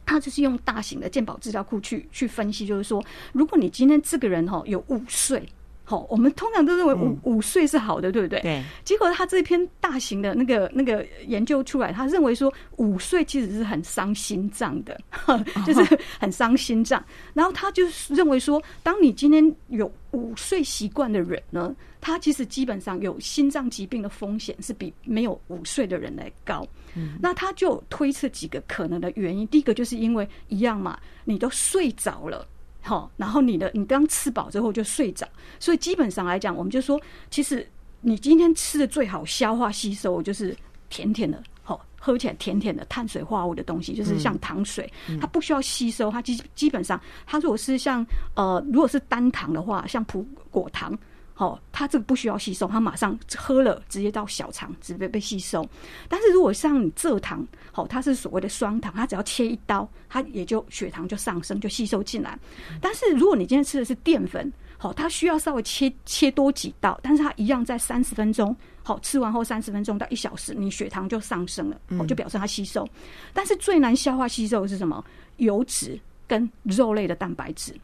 [0.06, 5.46] 他就是用大型的健保资料库去去分析，就是说，如果你今天这个人哈有五岁，
[5.90, 8.40] 好，我们通常都认为五五岁是好的，对不对？
[8.42, 14.96] 对，结果他这篇大型的那个那个研究出来，他认为说五岁其实是很伤心脏的，
[15.66, 17.04] 就是很伤心脏。
[17.34, 26.64] 然后他就是认为说，当你今天有五岁习惯的人呢，他其实基本上有心脏疾病的风险是比没有五岁的人来高。
[26.94, 32.46] 嗯那他就推测几个可能的原因，第一个就是因为一样嘛，你都睡着了。
[32.82, 37.66] 好，然后你的你刚吃饱之后就睡着，所以基本上来讲，我们就说，其实
[38.00, 40.56] 你今天吃的最好消化吸收就是
[40.88, 44.90] 甜甜的，好喝起来甜甜的碳水化合物的东西，就是像糖水，
[45.20, 50.98] 它不需要吸收，它基基本上，它如果是像呃，如果是单糖的话，像葡果糖。
[51.40, 55.66] 哦，它这个不需要吸收，它马上喝了直接到小肠，直接被吸收。
[56.06, 62.38] 但是如果像你蔗糖，好，它是所谓的双糖，它只要切一刀，它也就血糖就上升，就吸收进来。
[62.78, 72.86] 但是如果你今天吃的是淀粉，好，它需要稍微切切多几刀，但是它一样在三十分钟，好，吃完后三十分钟到一小时，你血糖就上升了，哦，就表示它吸收。
[73.32, 75.02] 但是最难消化吸收的是什么？
[75.38, 75.98] 油脂
[76.28, 77.74] 跟肉类的蛋白质。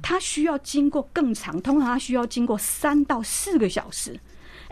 [0.00, 4.18] 它需要经过更长，通常它需要经过三到四个小时。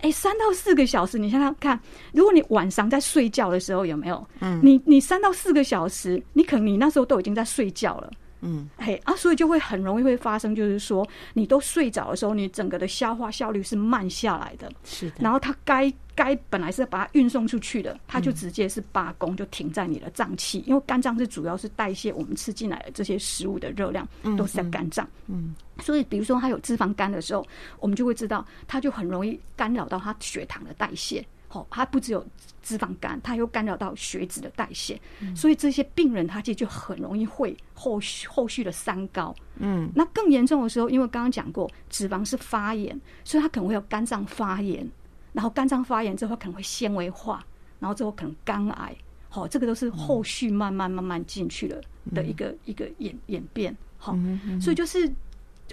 [0.02, 1.78] 哎，三到四个小时，你想想看，
[2.12, 4.26] 如果你晚上在睡觉的时候有没有？
[4.40, 8.11] 嗯，你你三到四个小时，你可能你那时候都已经在睡觉了。
[8.42, 14.70] 嗯，嘿啊，所以就会很容易会发生，就是说你都睡着的时候，你整个的消化效率是慢下来的。
[14.85, 25.07] 是的，然后它该该本来是把它运送出去的，它就直接是罢工，就停在你的脏器，因为肝脏是主要是代谢我们吃进来的这些食物的热量，都是在肝脏。
[25.26, 27.46] 嗯，所以比如说它有脂肪肝的时候，
[27.79, 31.24] 我们就会知道，它就很容易干扰到它血糖的代谢。
[31.52, 32.24] 哦，它不只有
[32.62, 35.00] 脂肪肝，它又干扰到血脂的代谢，
[35.34, 39.34] 所以这些病人他其实就很容易会后续后续的三高。
[39.56, 44.88] 嗯，那更严重的时候，因为刚刚讲过，脂肪是发炎，所以它可能会有肝脏发炎，
[45.32, 47.44] 然后肝脏发炎之后可能会纤维化，
[47.80, 48.96] 然后之后可能肝癌。
[49.28, 51.80] 好，这个都是后续慢慢慢慢进去了
[52.14, 53.76] 的一个一个演演变。
[53.98, 54.16] 好，
[54.60, 55.12] 所以就是。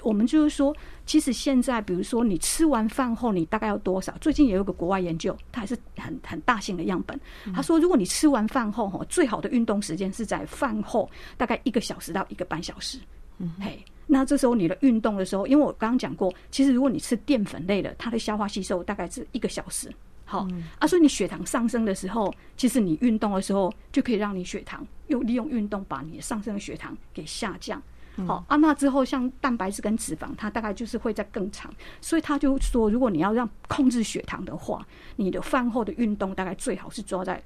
[0.04, 4.14] 我们就是说，其实现在，比如说你吃完饭后，你大概要多少？
[4.20, 7.20] 最近也有个国外研究，它还是很很大型的样本。
[7.54, 13.00] 他说，如果你吃完饭后，哈，最好的运动时间是在饭后大概一个小时到一个半小时。
[13.40, 19.92] 嗯，嘿，那这时候你的运动的时候，因为我刚刚讲过，其实如果你吃淀粉类的，它的消化吸收大概是一个小时。
[20.26, 20.46] 好，
[20.80, 27.82] 啊，所以你血糖上升的时候，其实你运动的时候就可以让你血糖又利用运动把你上升的血糖给下降。
[28.26, 37.42] 好，啊，那之后像蛋白质跟脂肪，它大概就是会在更长，所以他就说，如果你要让控制血糖的话，你的饭后的运动大概最好是抓在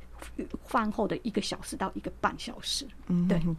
[0.66, 2.86] 饭后的一个小时到一个半小时。
[3.08, 3.42] 嗯，对。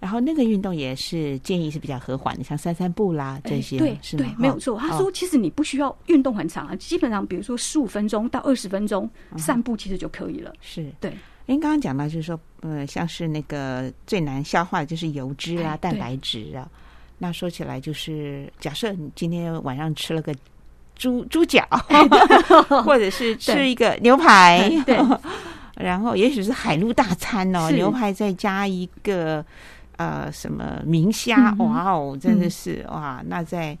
[0.00, 4.78] 然后那个运动也是建议是比较和缓的，像散散步啦这些，对，是对，没有错。
[4.78, 10.52] 他说，其实你不需要运动很长啊，基本上比如说十五分钟到二十分钟散步其实就可以了。
[10.60, 11.12] 是对。
[11.48, 16.68] 您刚刚讲到，就是说，呃，像是那个最难消化的就是油脂啊、蛋白质啊。
[17.16, 20.34] 那说起来，就是假设你今天晚上吃了个
[20.94, 21.66] 猪猪脚，
[22.84, 24.98] 或者是吃一个牛排， 对，
[25.82, 29.42] 然后也许是海陆大餐哦，牛排再加一个
[29.96, 33.22] 呃什么明虾，哇哦，真的是哇！
[33.26, 33.76] 那在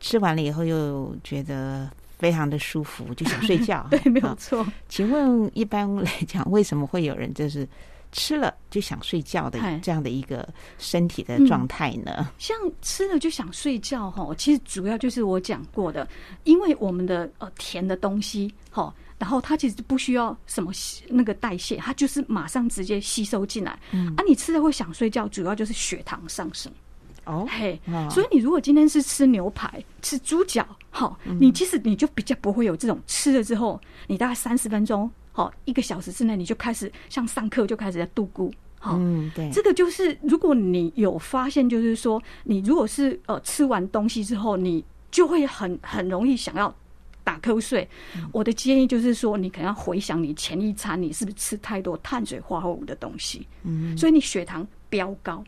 [0.00, 1.86] 吃完了以后，又觉得。
[2.24, 3.86] 非常的舒服，就想睡觉。
[3.92, 4.66] 对，没有错。
[4.88, 7.68] 请问一般来讲，为什么会有人就是
[8.12, 12.30] 吃了就想睡觉的这样的一个身体的状态呢？
[12.38, 16.08] 像吃了就想睡觉哈，其实主要就是我讲过的，
[16.44, 20.72] 因为我们的呃甜的东西哈，然后它其实不需要什么
[21.06, 23.78] 那个代谢，它就是马上直接吸收进来。
[23.90, 26.72] 嗯，啊，你吃了会想睡觉，主要就是血糖上升。
[27.26, 27.78] 哦，嘿，
[28.10, 46.72] 所以你如果今天是吃牛排、吃猪脚，好，你其实你就比较不会有这种吃了之后，你大概三十分钟，好，一个小时之内，你就开始像上课就开始在度咕，好，嗯，对，这个就是如果你有发现，就是说你如果是呃吃完东西之后，你就会很很容易想要
[47.24, 47.88] 打瞌睡。
[48.30, 55.42] 我的建议就是说，你可能要回想你前一餐你是不是吃太多碳水化合物的东西，嗯，所以你血糖飙高。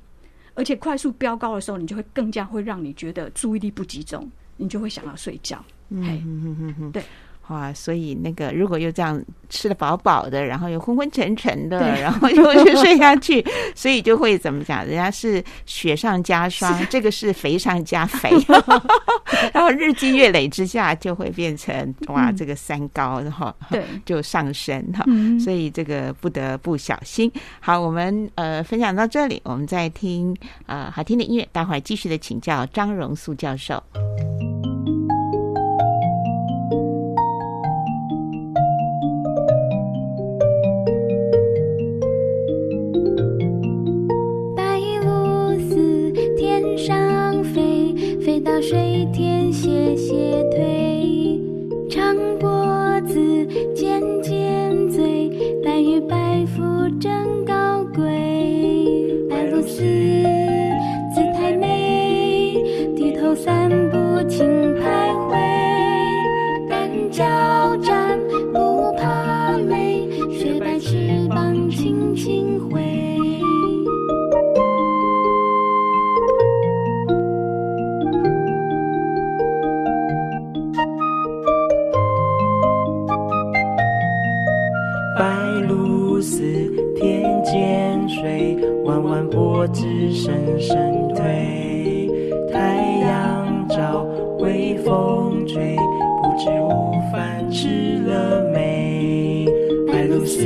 [0.54, 4.26] 而且快速飙高的时候，你就会更加会让你觉得注意力不集中，
[4.56, 5.64] 你就会想要睡觉。
[5.90, 7.02] 嗯嗯嗯嗯，对。
[7.48, 13.40] 哇，所以那个如果又这样吃的饱饱的，然后又昏昏沉沉的，然后又去睡下去，
[13.72, 14.84] 所以就会怎么讲？
[14.84, 18.30] 人家是雪上加霜， 这个是肥上加肥，
[19.54, 25.04] 然后日积月累之下就会变成哇，这个三高，然后对就上升哈。
[25.06, 27.30] 嗯所以这个不得不小心。
[27.60, 30.36] 好，我们呃分享到这里，我们再听
[30.66, 33.80] 呃好听的音乐，待会儿继续的请教张荣素教授。
[48.46, 50.14] 到水天斜斜
[50.52, 51.40] 腿。
[51.90, 52.48] 长脖
[53.04, 53.44] 子，
[53.74, 55.28] 尖尖嘴，
[55.64, 56.62] 白玉白腹
[57.00, 58.04] 真高贵。
[59.28, 59.82] 白鹭似
[61.12, 62.62] 姿态美，
[62.94, 65.36] 低头散步轻徘徊。
[66.70, 67.24] 单脚
[67.78, 68.16] 站，
[89.36, 92.08] 脖子深深推。
[92.50, 94.06] 太阳照，
[94.38, 95.76] 微风吹，
[96.22, 99.44] 不知午饭吃了没？
[99.92, 100.42] 白鹭似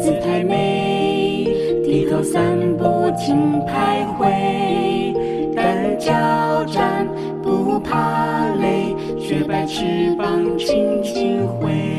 [0.00, 1.48] 姿态美，
[1.84, 2.84] 低头散步
[3.16, 5.52] 轻徘徊。
[5.56, 6.12] 单脚
[6.66, 7.08] 站，
[7.42, 11.95] 不怕累，雪白翅膀轻轻挥。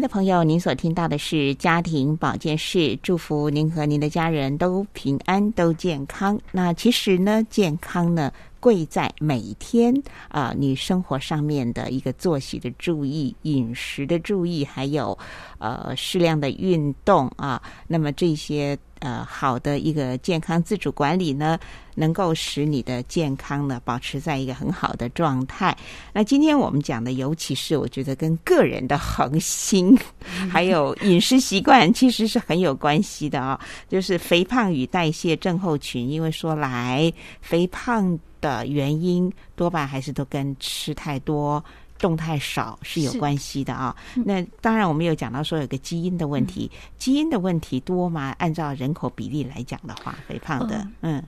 [0.00, 6.40] 的朋友，您所听到的是家庭保健室，祝福您和您的家人都平安、都健康。
[6.52, 9.94] 那其实呢，健康呢，贵在每天
[10.28, 15.16] 啊、你生活上面的一个作息的注意、饮食的注意，还有
[15.58, 17.62] 呃适量的运动啊。
[17.86, 21.58] 那么这些呃好的一个健康自主管理呢，
[21.94, 25.76] 能够使你的健康呢保持在一个很好的状态。
[26.12, 29.98] 那今天我们讲的，尤其是我觉得跟个人的恒心，
[30.50, 41.62] 还有饮食习惯，其实是很有关系的啊、就是肥胖与代谢症候群，因为说来肥胖的原因多半还是都跟吃太多。
[42.00, 43.94] 动态少是有关系的啊。
[44.24, 48.34] 那当然，我们有讲到说有个基因的问题，基因的问题多吗？
[48.38, 51.22] 按照人口比例来讲的话，肥胖的，嗯，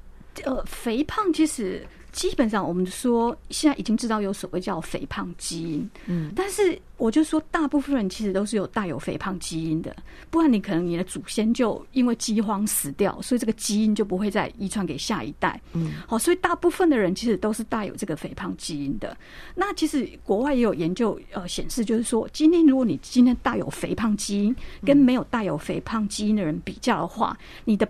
[0.45, 9.97] 呃，肥胖其实基本上我们说现在已经知道有所谓叫肥胖基因，嗯，但是我就说大部分人其实都是有带有肥胖基因的，
[10.31, 15.59] 不然你可能你的祖先就因为饥荒死掉，所以这个基因就不会再遗传给下一代。
[15.73, 19.17] 嗯，好，所以大部分的人其实都是带有这个肥胖基因的。
[19.55, 24.55] 那其实国外也有研究呃显示，就是说今天如果你今天带有肥胖基因
[24.85, 27.35] 跟没有带有肥胖基因的人比较的话，
[27.65, 27.89] 你的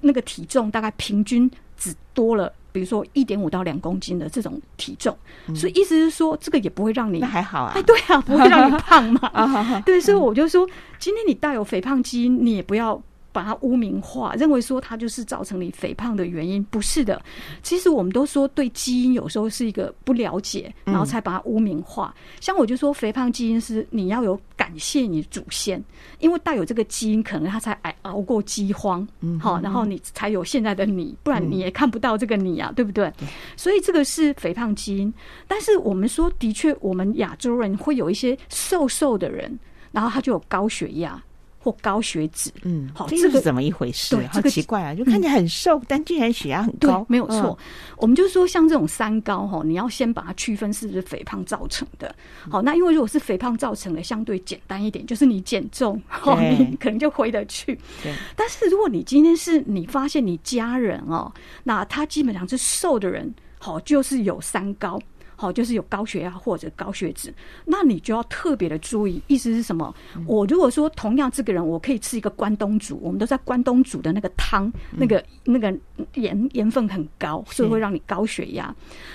[0.00, 2.50] 那个体重大概平均只多了。
[2.78, 5.12] 比如说一点五到两公斤的这种体重，
[5.52, 7.82] 所以意思是说，这个也不会让你那还好啊哎，。
[7.82, 9.28] 对啊， 不会让你胖嘛。
[9.32, 10.64] 啊，对，所以我就说，
[11.00, 13.02] 今天你带有肥胖基因，你也不要
[13.32, 17.20] 把它污名化，认为说它就是造成你肥胖的原因，不是的。
[17.64, 22.14] 其实我们都说对基因有时候是一个不了解，然后才把它污名化。
[22.40, 25.82] 像我就说，肥胖基因是你要有感谢你祖先，
[26.18, 32.84] 因为带有这个基因，可能他才挨熬过饥荒，嗯好，然后你才有现在的你，不然你也看不到这个你啊，对。
[32.84, 33.10] 不对？
[33.56, 35.12] 所以这个是肥胖基因。
[35.46, 39.58] 但是我们说，的确，我们亚洲人会有一些瘦瘦的人，
[39.92, 41.22] 然后他就有高血压
[41.68, 42.50] 或高血脂。
[42.62, 44.26] 嗯，好这是怎么一回事对？
[44.26, 47.58] 好这个奇怪啊，就看起来很瘦，但竟然血压很高，，没有错。
[47.98, 52.14] 我们就说像这种三高哈，你要先把它区分是不是肥胖造成的。
[52.50, 57.78] 好，那因为如果是肥胖造成的，相对简单一点，就是你减重， 哦，你可能就回得去。
[58.02, 61.30] 对，但是如果你今天是你发现你家人哦，
[61.64, 64.98] 那他基本上是瘦的人，好，就是有三高。
[65.40, 67.32] 好，就是有高血压或者高血脂，
[67.64, 69.22] 那你就要特别的注意。
[69.28, 69.94] 意思是什么？
[70.26, 75.72] 我如果说同样这个人，我可以吃一个关东煮，我们都在关东煮的那个汤，那个那个
[76.14, 78.74] 盐盐分很高，所以会让你高血压。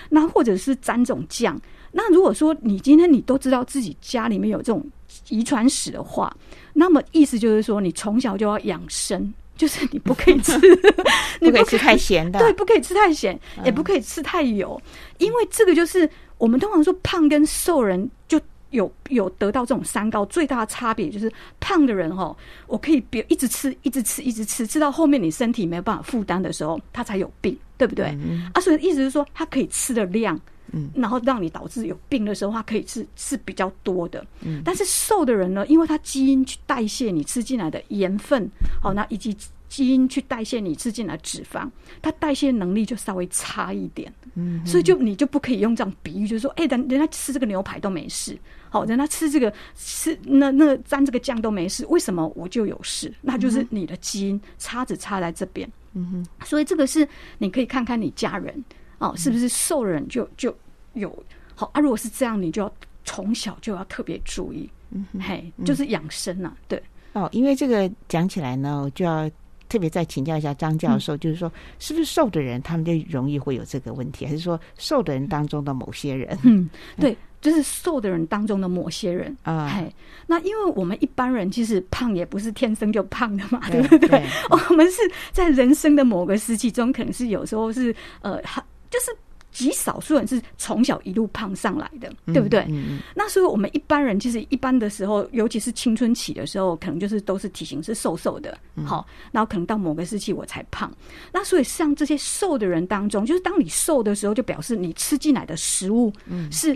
[0.09, 1.59] 那或者是沾种酱。
[1.91, 4.83] 那如果说你今天你都知道自己家里面有这种
[5.27, 6.33] 遗传史的话，
[6.73, 10.57] 那么意思就是说，你从小就要养生，就是你不可以吃，
[11.39, 14.81] 你不可以吃太咸的，对，不可以吃太咸，也不可以吃太油，
[15.19, 18.39] 因为这个就是我们通常说胖跟瘦人就
[18.71, 22.35] 有有得到这种三高，最大的差别就是胖的人哈，
[22.65, 28.05] 我可以别一直吃，一直吃，一直吃，吃到后面你身体没有办法负担的时候，他才有病，对不对？
[28.53, 30.39] 啊，所以意思是说，他可以吃的量。
[30.75, 34.25] 嗯，然后让你导致有病的时候，它可以吃是比较多的。
[34.41, 38.49] 嗯，但是瘦的人呢，因为他基因去代谢你吃进来的盐分，
[38.81, 39.37] 好，那以及
[39.69, 41.69] 基因去代谢你吃进来脂肪，
[42.01, 44.11] 它代谢能力就稍微差一点。
[44.33, 48.35] 嗯，所以就你就不可以用这样比喻，就是说，哎，人人家吃这个牛排都没事，
[48.69, 53.13] 好，人家吃这个吃那那沾这个酱都没事，为什么我就有事？
[53.21, 55.67] 那就是你的基因差只差在这边。
[55.67, 55.71] 嗯
[56.11, 58.63] 哼，所以这个是你可以看看你家人
[58.99, 60.55] 哦，是不是瘦的人就就。
[60.93, 61.11] 有
[61.55, 62.71] 好啊，如果是这样，你就要
[63.03, 66.79] 从小就要特别注意，嗯，嘿，就是养生呐，对。
[67.13, 69.27] 哦，因为这个讲起来呢，我就要
[69.67, 76.37] 特别再请教一下张教授，就是说，是不是瘦的人他们就容易会有这个问题，还是说瘦的人当中的某些人？
[76.43, 79.69] 嗯，对，就是瘦的人当中的某些人啊。
[79.69, 79.93] 嘿，
[80.25, 84.25] 那因为我们一般人其实胖也不是天生就胖的嘛，对不对？
[84.49, 88.41] 我们是在人生的某个时期中，可能是有时候是呃，
[88.89, 89.15] 就是。
[89.53, 92.65] 极少数人是从小一路胖上来的，对不对？
[93.13, 100.91] 那所以我们一般人其实一般的时候，尤其是青春期的时候，可能就是都是体型是瘦瘦的，好，然后可能到某个时期我才胖。
[101.31, 106.11] 那所以像这些瘦的人当中，就是当你瘦的时候，就表示你吃进来的食物
[106.49, 106.75] 是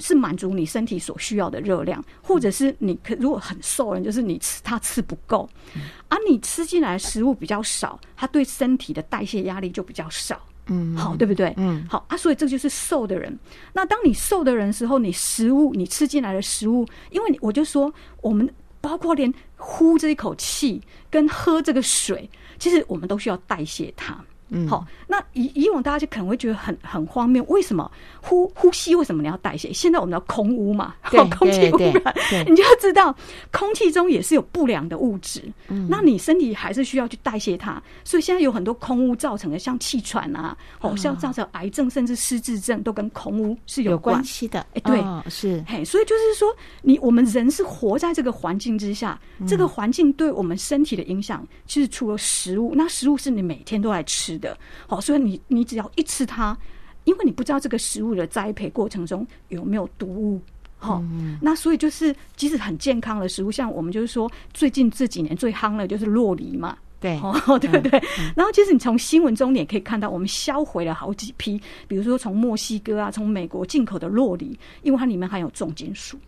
[0.00, 5.48] 是满足你身体所需要的热量，或者是你可如果很瘦人，就是你吃他吃不够，
[6.08, 10.40] 而你吃进来的食物比较少，他对身体的代谢压力就比较少。
[10.70, 11.54] 嗯，好，对不对？
[11.56, 13.36] 嗯，好啊，所以这就是瘦的人。
[13.72, 18.46] 那当你瘦的人时候，你食物你吃进来的食物，因为我就说，我们
[18.80, 22.28] 包括连呼这一口气跟喝这个水，
[22.58, 24.22] 其实我们都需要代谢它。
[24.50, 27.90] 嗯，好，那以以往大家就可能会觉得很很荒谬，为什么？
[28.20, 29.72] 呼呼吸为什么你要代谢？
[29.72, 30.94] 现在我们要空污嘛，
[31.38, 32.14] 空气污染，
[32.46, 33.14] 你就要知道
[33.50, 44.22] 空气中也是有不良的物质，嗯，那你身体还是需要去代谢它，所以现在有很多空污造成的，像气喘啊，哦，像造成癌症甚至失智症，都跟空污是有关。
[44.22, 44.64] 系的。
[44.74, 54.38] 哎，对，是，嘿，所以就是说，你我们人是活在这个环境之下，这个环境对我们身体的影响，其实除了食物，那食物是你每天都在吃。
[54.38, 54.56] 的，
[54.98, 56.56] 好，所以你你只要一吃它，
[57.04, 60.40] 因为你不知道这个食物的栽培过程中有没有毒物，
[60.76, 61.00] 好，
[61.40, 68.02] 那所以就是即使很健康的食物，像我们就是说最近这几年最夯的就是洛梨嘛，对，哦， 对不对？
[68.34, 76.18] 然后其实你从新闻中你也可以看到，我们销毁了好几批，比如说从墨西哥啊，从美国进口的洛梨，因为它里面含有重金属，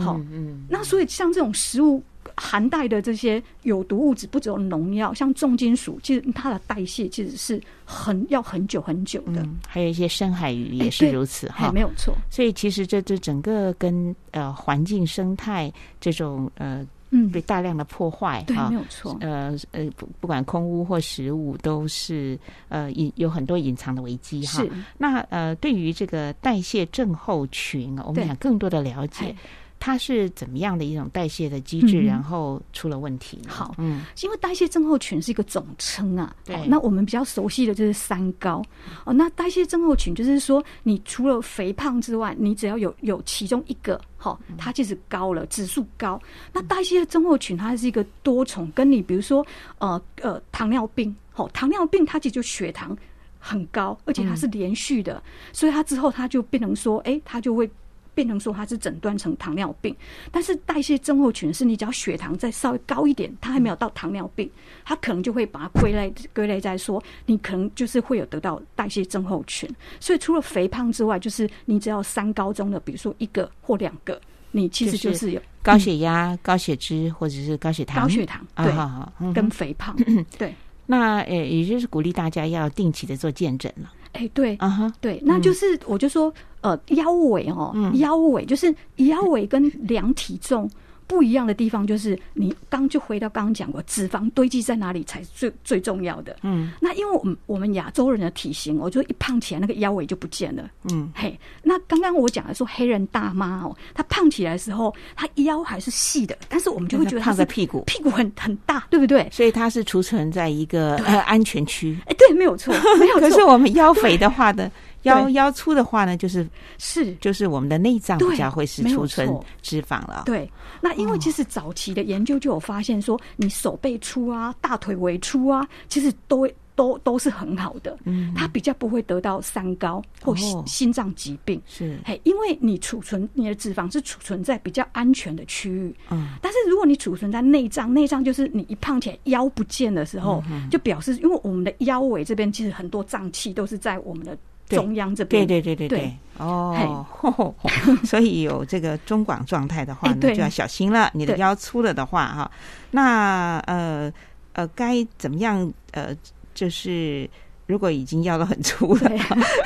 [0.00, 2.02] 好，嗯，那所以像这种食物。
[2.34, 9.42] 含带的这些有毒物质，不只有农药，像重金属，其实它的代谢其实是很要很久很久的。
[9.42, 12.14] 嗯还有一些深海鱼也是如此哈，没有错。
[12.30, 15.70] 所以其实这这整个跟呃环境生态
[16.00, 19.18] 这种呃嗯被大量的破坏哈，没有错。
[19.20, 22.38] 呃呃不不管空污或食物都是
[22.68, 24.62] 呃隐有很多隐藏的危机哈。
[24.62, 29.36] 是那呃对于这个代谢症候群，我们想更多的了解。
[29.84, 33.40] 它是怎么样的一种代谢的机制，然后出了问题？
[33.48, 36.32] 好，嗯，因为代谢症候群是一个总称啊。
[36.44, 38.62] 对，那我们比较熟悉的就是三高
[39.04, 39.12] 哦。
[39.12, 46.20] 那代谢症候群就是说，你除了肥胖之外，你只要有有其中一个，哈，它就是高了，指数高。
[46.52, 49.44] 那代谢症候群它是一个多重，跟你比如说
[49.78, 52.96] 呃呃糖尿病，好，糖尿病它其实就血糖
[53.36, 55.20] 很高，而且它是连续的，
[55.52, 57.68] 所以它之后它就变成说，哎，它就会。
[58.14, 59.94] 变成说它是诊断成糖尿病，
[60.30, 64.50] 但是代谢症候群是你只要血糖再稍微高一点，它还没有到糖尿病，
[64.84, 69.68] 它可能就会把它归类归类在说你可能就是会有得到代谢症候群。
[70.00, 79.96] 所以除了肥胖之外，就是你只要三高中的，比如说一个或两个，你其实就是有高血压、高血脂或者是高血糖、高血糖对，跟肥胖
[80.38, 80.54] 对。
[80.84, 83.90] 那呃，也就是鼓励大家要定期的做健诊了。
[84.12, 90.70] 哎，对，啊哈，对，那就是我就说，呃，腰围哦，腰围就是腰围跟量体重。
[91.12, 96.34] 不一样的地方就是，你刚就回到刚刚讲过，脂肪堆积在哪里才最最重要的。
[96.42, 100.70] 嗯，那因为我们我们亚洲人的体型，我就一胖起来，那个腰围就不见了。
[100.90, 109.28] 嗯，嘿，那刚刚我讲的说黑人大妈哦，她胖起来的时候，她腰还是细的，但是我们就会觉得她的屁股，屁股很很大，对不对？
[109.30, 111.98] 所以它是储存在一个呃安全区。
[112.06, 113.28] 哎，对，没有错，没有 错。
[113.28, 114.70] 可是我们腰肥的话的。
[115.02, 116.48] 腰腰粗的话呢，就是
[116.78, 117.14] 是。
[117.20, 119.28] 就是我们的内脏比较会是储存
[119.60, 120.22] 脂肪了。
[120.26, 120.50] 对，
[120.80, 130.34] 那因为其实早期的研究就有发现说，你手背粗啊、大腿围粗啊，其实都都都是很好的，嗯，它比较不会得到三高或
[130.66, 131.60] 心脏疾病。
[131.66, 144.36] 是，嘿，因为你储存你的脂肪是储存在比较安全的区域，嗯，但是如果你储存在内脏，内脏就是你一胖起来腰不见的时候，嗯就表示因为我们的腰围这边其实很多脏器都是在我们的
[144.76, 145.98] 中央这边，对对对对对。
[145.98, 147.54] 对，哦，
[148.04, 151.10] 所以有这个中广状态的话呢，就要小心了。
[151.14, 152.50] 你的腰粗了的话，哈，
[152.90, 154.12] 那呃
[154.52, 155.72] 呃，该怎么样？
[155.92, 156.16] 呃，
[156.54, 157.28] 就是
[157.66, 159.10] 如果已经腰都很粗了，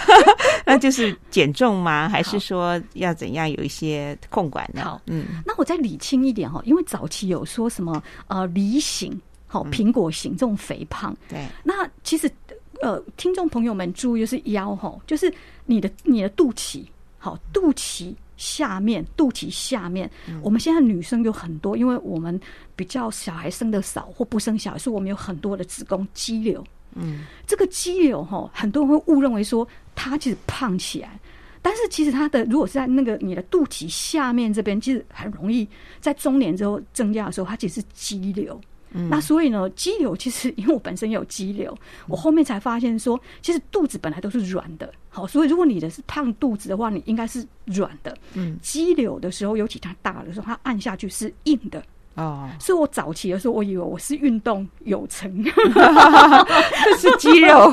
[0.67, 2.09] 那就是减重吗？
[2.09, 4.83] 还是说要怎样有一些控管呢？
[4.85, 5.01] 好。
[5.07, 9.71] 嗯，那我再理清一点哈，因为早期有说什么呃梨形、好嗯。
[9.71, 12.31] 苹果型这种肥胖，对，那其实
[12.81, 15.33] 呃，听众朋友们注意，就是腰哈，就是
[15.65, 16.85] 你的你的肚脐，
[17.19, 22.39] 好，肚脐下面，肚脐下面，嗯我们现在女生有很多，因为我们
[22.75, 26.65] 比较小孩生的少或不生小孩，所以我们有很多的子宫肌瘤。
[26.95, 31.19] 嗯，这个肌瘤哈，很多人会误认为说它其实胖起来。
[31.61, 35.69] 但是其实它的如果是在那个你的肚脐下面这边，其实很容易
[36.01, 38.61] 在中年之后增加的时候，它其实是肌瘤。
[39.11, 41.77] 那所以呢，肌瘤其实因为我本身有肌瘤，
[42.09, 48.17] 我后面才发现说，其实肚子本来都是软的，好，所以如果你的是胖肚子的话，你应该是软的。
[48.35, 51.83] 嗯，肌瘤的时候，尤其它大的时候，它按下去是硬的。
[52.17, 57.73] 哦，所以我早期的时候，我以为我是运动有成，这 是肌肉，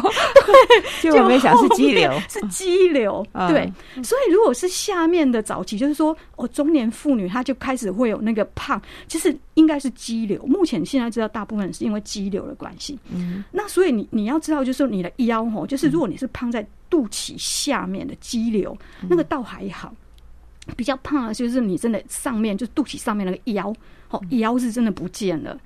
[1.02, 3.72] 对，就我没想是肌瘤，是肌瘤，嗯对。
[4.04, 10.46] 所以如果是下面的早期，就是说，哦，中年妇女她就开始会有那个胖，其实应该是肌瘤。
[10.46, 13.00] 目前现在知道，大部分是因为肌瘤的关系。
[13.14, 18.78] 嗯，那所以你你要知道，就是说你的腰吼，就是如果你是胖在肚脐下面的肌瘤，
[19.08, 19.94] 那个倒还好。
[20.78, 23.76] 比较胖的就是你真的上面就是肚脐上面那个腰，
[24.14, 25.58] 哦，腰是真的不见了。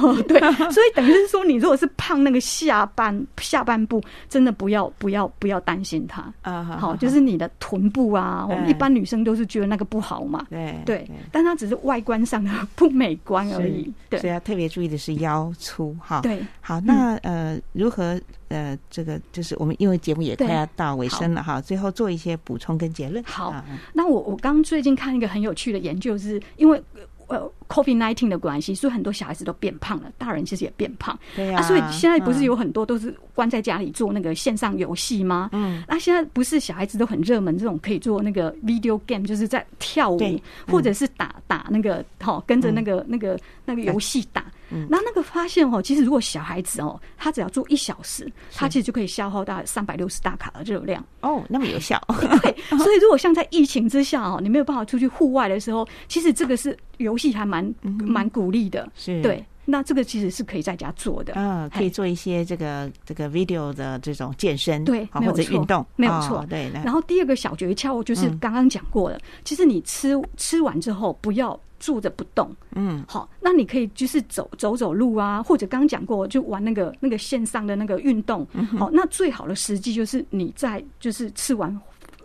[0.00, 0.40] 哦， 对，
[0.70, 6.32] 所以等于是说，你如果是胖那个下半下半部，真的不要不要不要担心它。
[6.40, 10.46] 啊，好，就是你的臀部啊，我们嗯一般女生都是觉得那个不好嘛。
[10.48, 13.92] 对对，但它只是外观上的不美观而已。
[14.10, 18.18] 所以要特别注意的是腰粗哈。，对，好，那呃，如何
[18.48, 23.22] 呃，这个就是我们因为节目也快对要到尾声了哈，最后做一些补充跟结论。
[23.24, 26.82] 好啊那我我刚最近看一个很有趣的研究是，因为
[27.28, 31.18] 呃 COVID nineteen 的关系，所以很多小孩子都变胖了，大人其实也变胖。
[31.34, 35.48] 对呀、啊，所以现在不是嗯有很多都是关在家里做那个线上游戏吗？
[35.52, 44.44] 嗯，那现在不是小孩子都很热门这种可以做那个 video game，就是在跳舞对，或者是打打那个好跟着那个那个那个游戏打。
[44.74, 51.04] 嗯那那个发现哦，其实如果小孩子哦，他只要做一小时，他其实就可以消耗到三百六十大卡的热量。
[51.20, 52.00] 哦，那么有效。
[52.40, 58.82] 对，所以如果像在疫情之下哦，你没有办法出去户外的时候，其实这个是游戏还蛮蛮鼓励的。
[58.84, 59.22] 嗯是。
[59.22, 61.34] 对，那这个其实是可以在家做的。
[61.36, 66.38] 嗯，可以做一些这个这个 video 的这种健身，对或者运动，没有错。
[66.38, 68.38] 哦对，然后第二个小诀窍就是嗯。
[68.40, 73.04] 刚刚讲过的，其实你吃吃完之后不要坐着不动，嗯。
[73.06, 81.80] 好，那你可以就是走走走路啊，或者刚刚讲过就玩那个那个线上的那个运动，嗯好，那最好的时机就是你在就是吃完。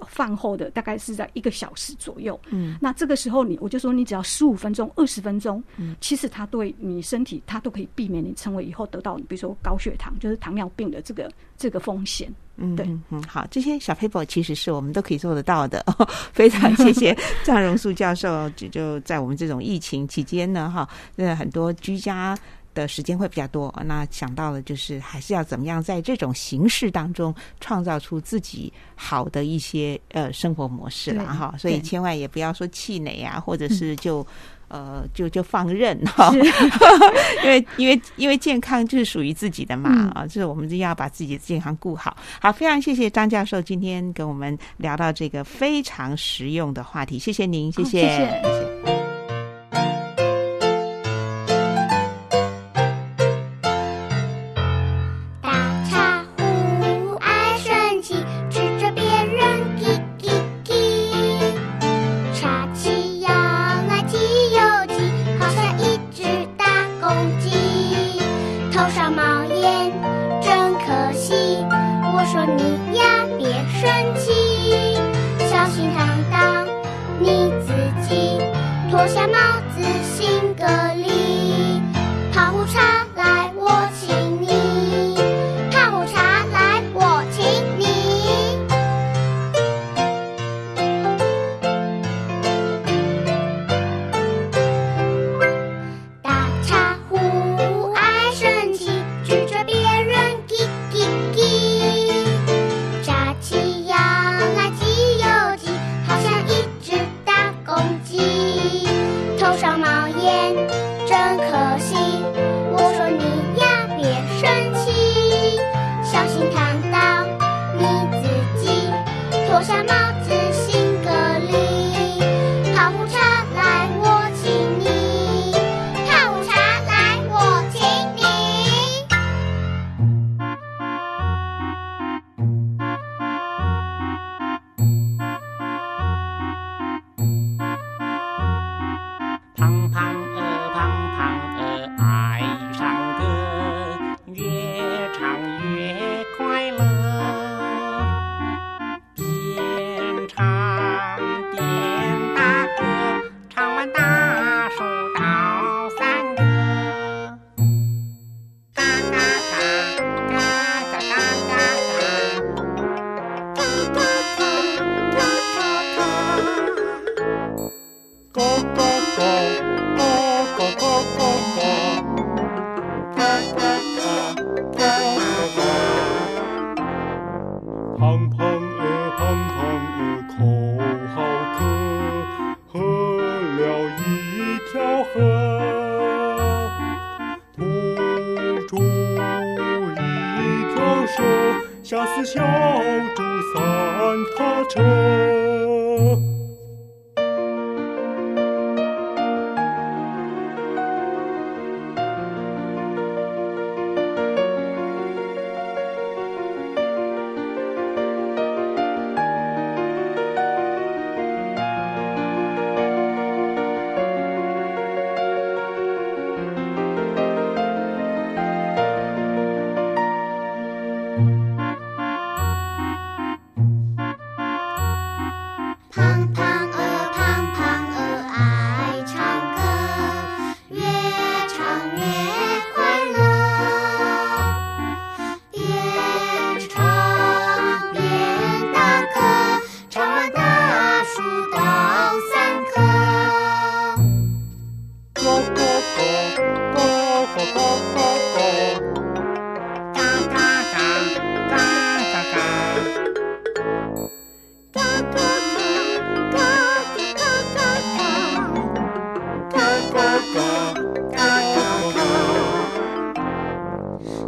[0.08, 12.34] 饭后的大概是在一个小时左右，嗯，那这个时候你我就说你只要十五分钟、二十分钟，嗯，其实它对你身体它都可以避免你成为以后得到比如说高血糖，就是糖尿病的这个这个风险。
[12.60, 15.86] 嗯，对嗯嗯，好，这些小 paper 其实是我们都可以做得到的。
[16.34, 22.36] 非常谢谢 张荣树教授，就就在我们这种疫情期间呢，哈，那很多居家。
[22.82, 34.26] 的时间会比较多，那想到了就是还是要怎么样在这种形式当中创造出自己好的一些呃生活模式了哈，所以千万也不要说气馁啊，或者是就。
[34.70, 36.30] 呃，就就放任哈，
[37.42, 42.18] 因为因为因为健康就是属于自己的嘛、嗯啊，就是我们就要把自己的健康顾好。
[42.42, 48.67] 好，非常谢谢张教授今天跟我们聊到这个非常实用的话题，谢谢您，谢谢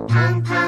[0.09, 0.58] 胖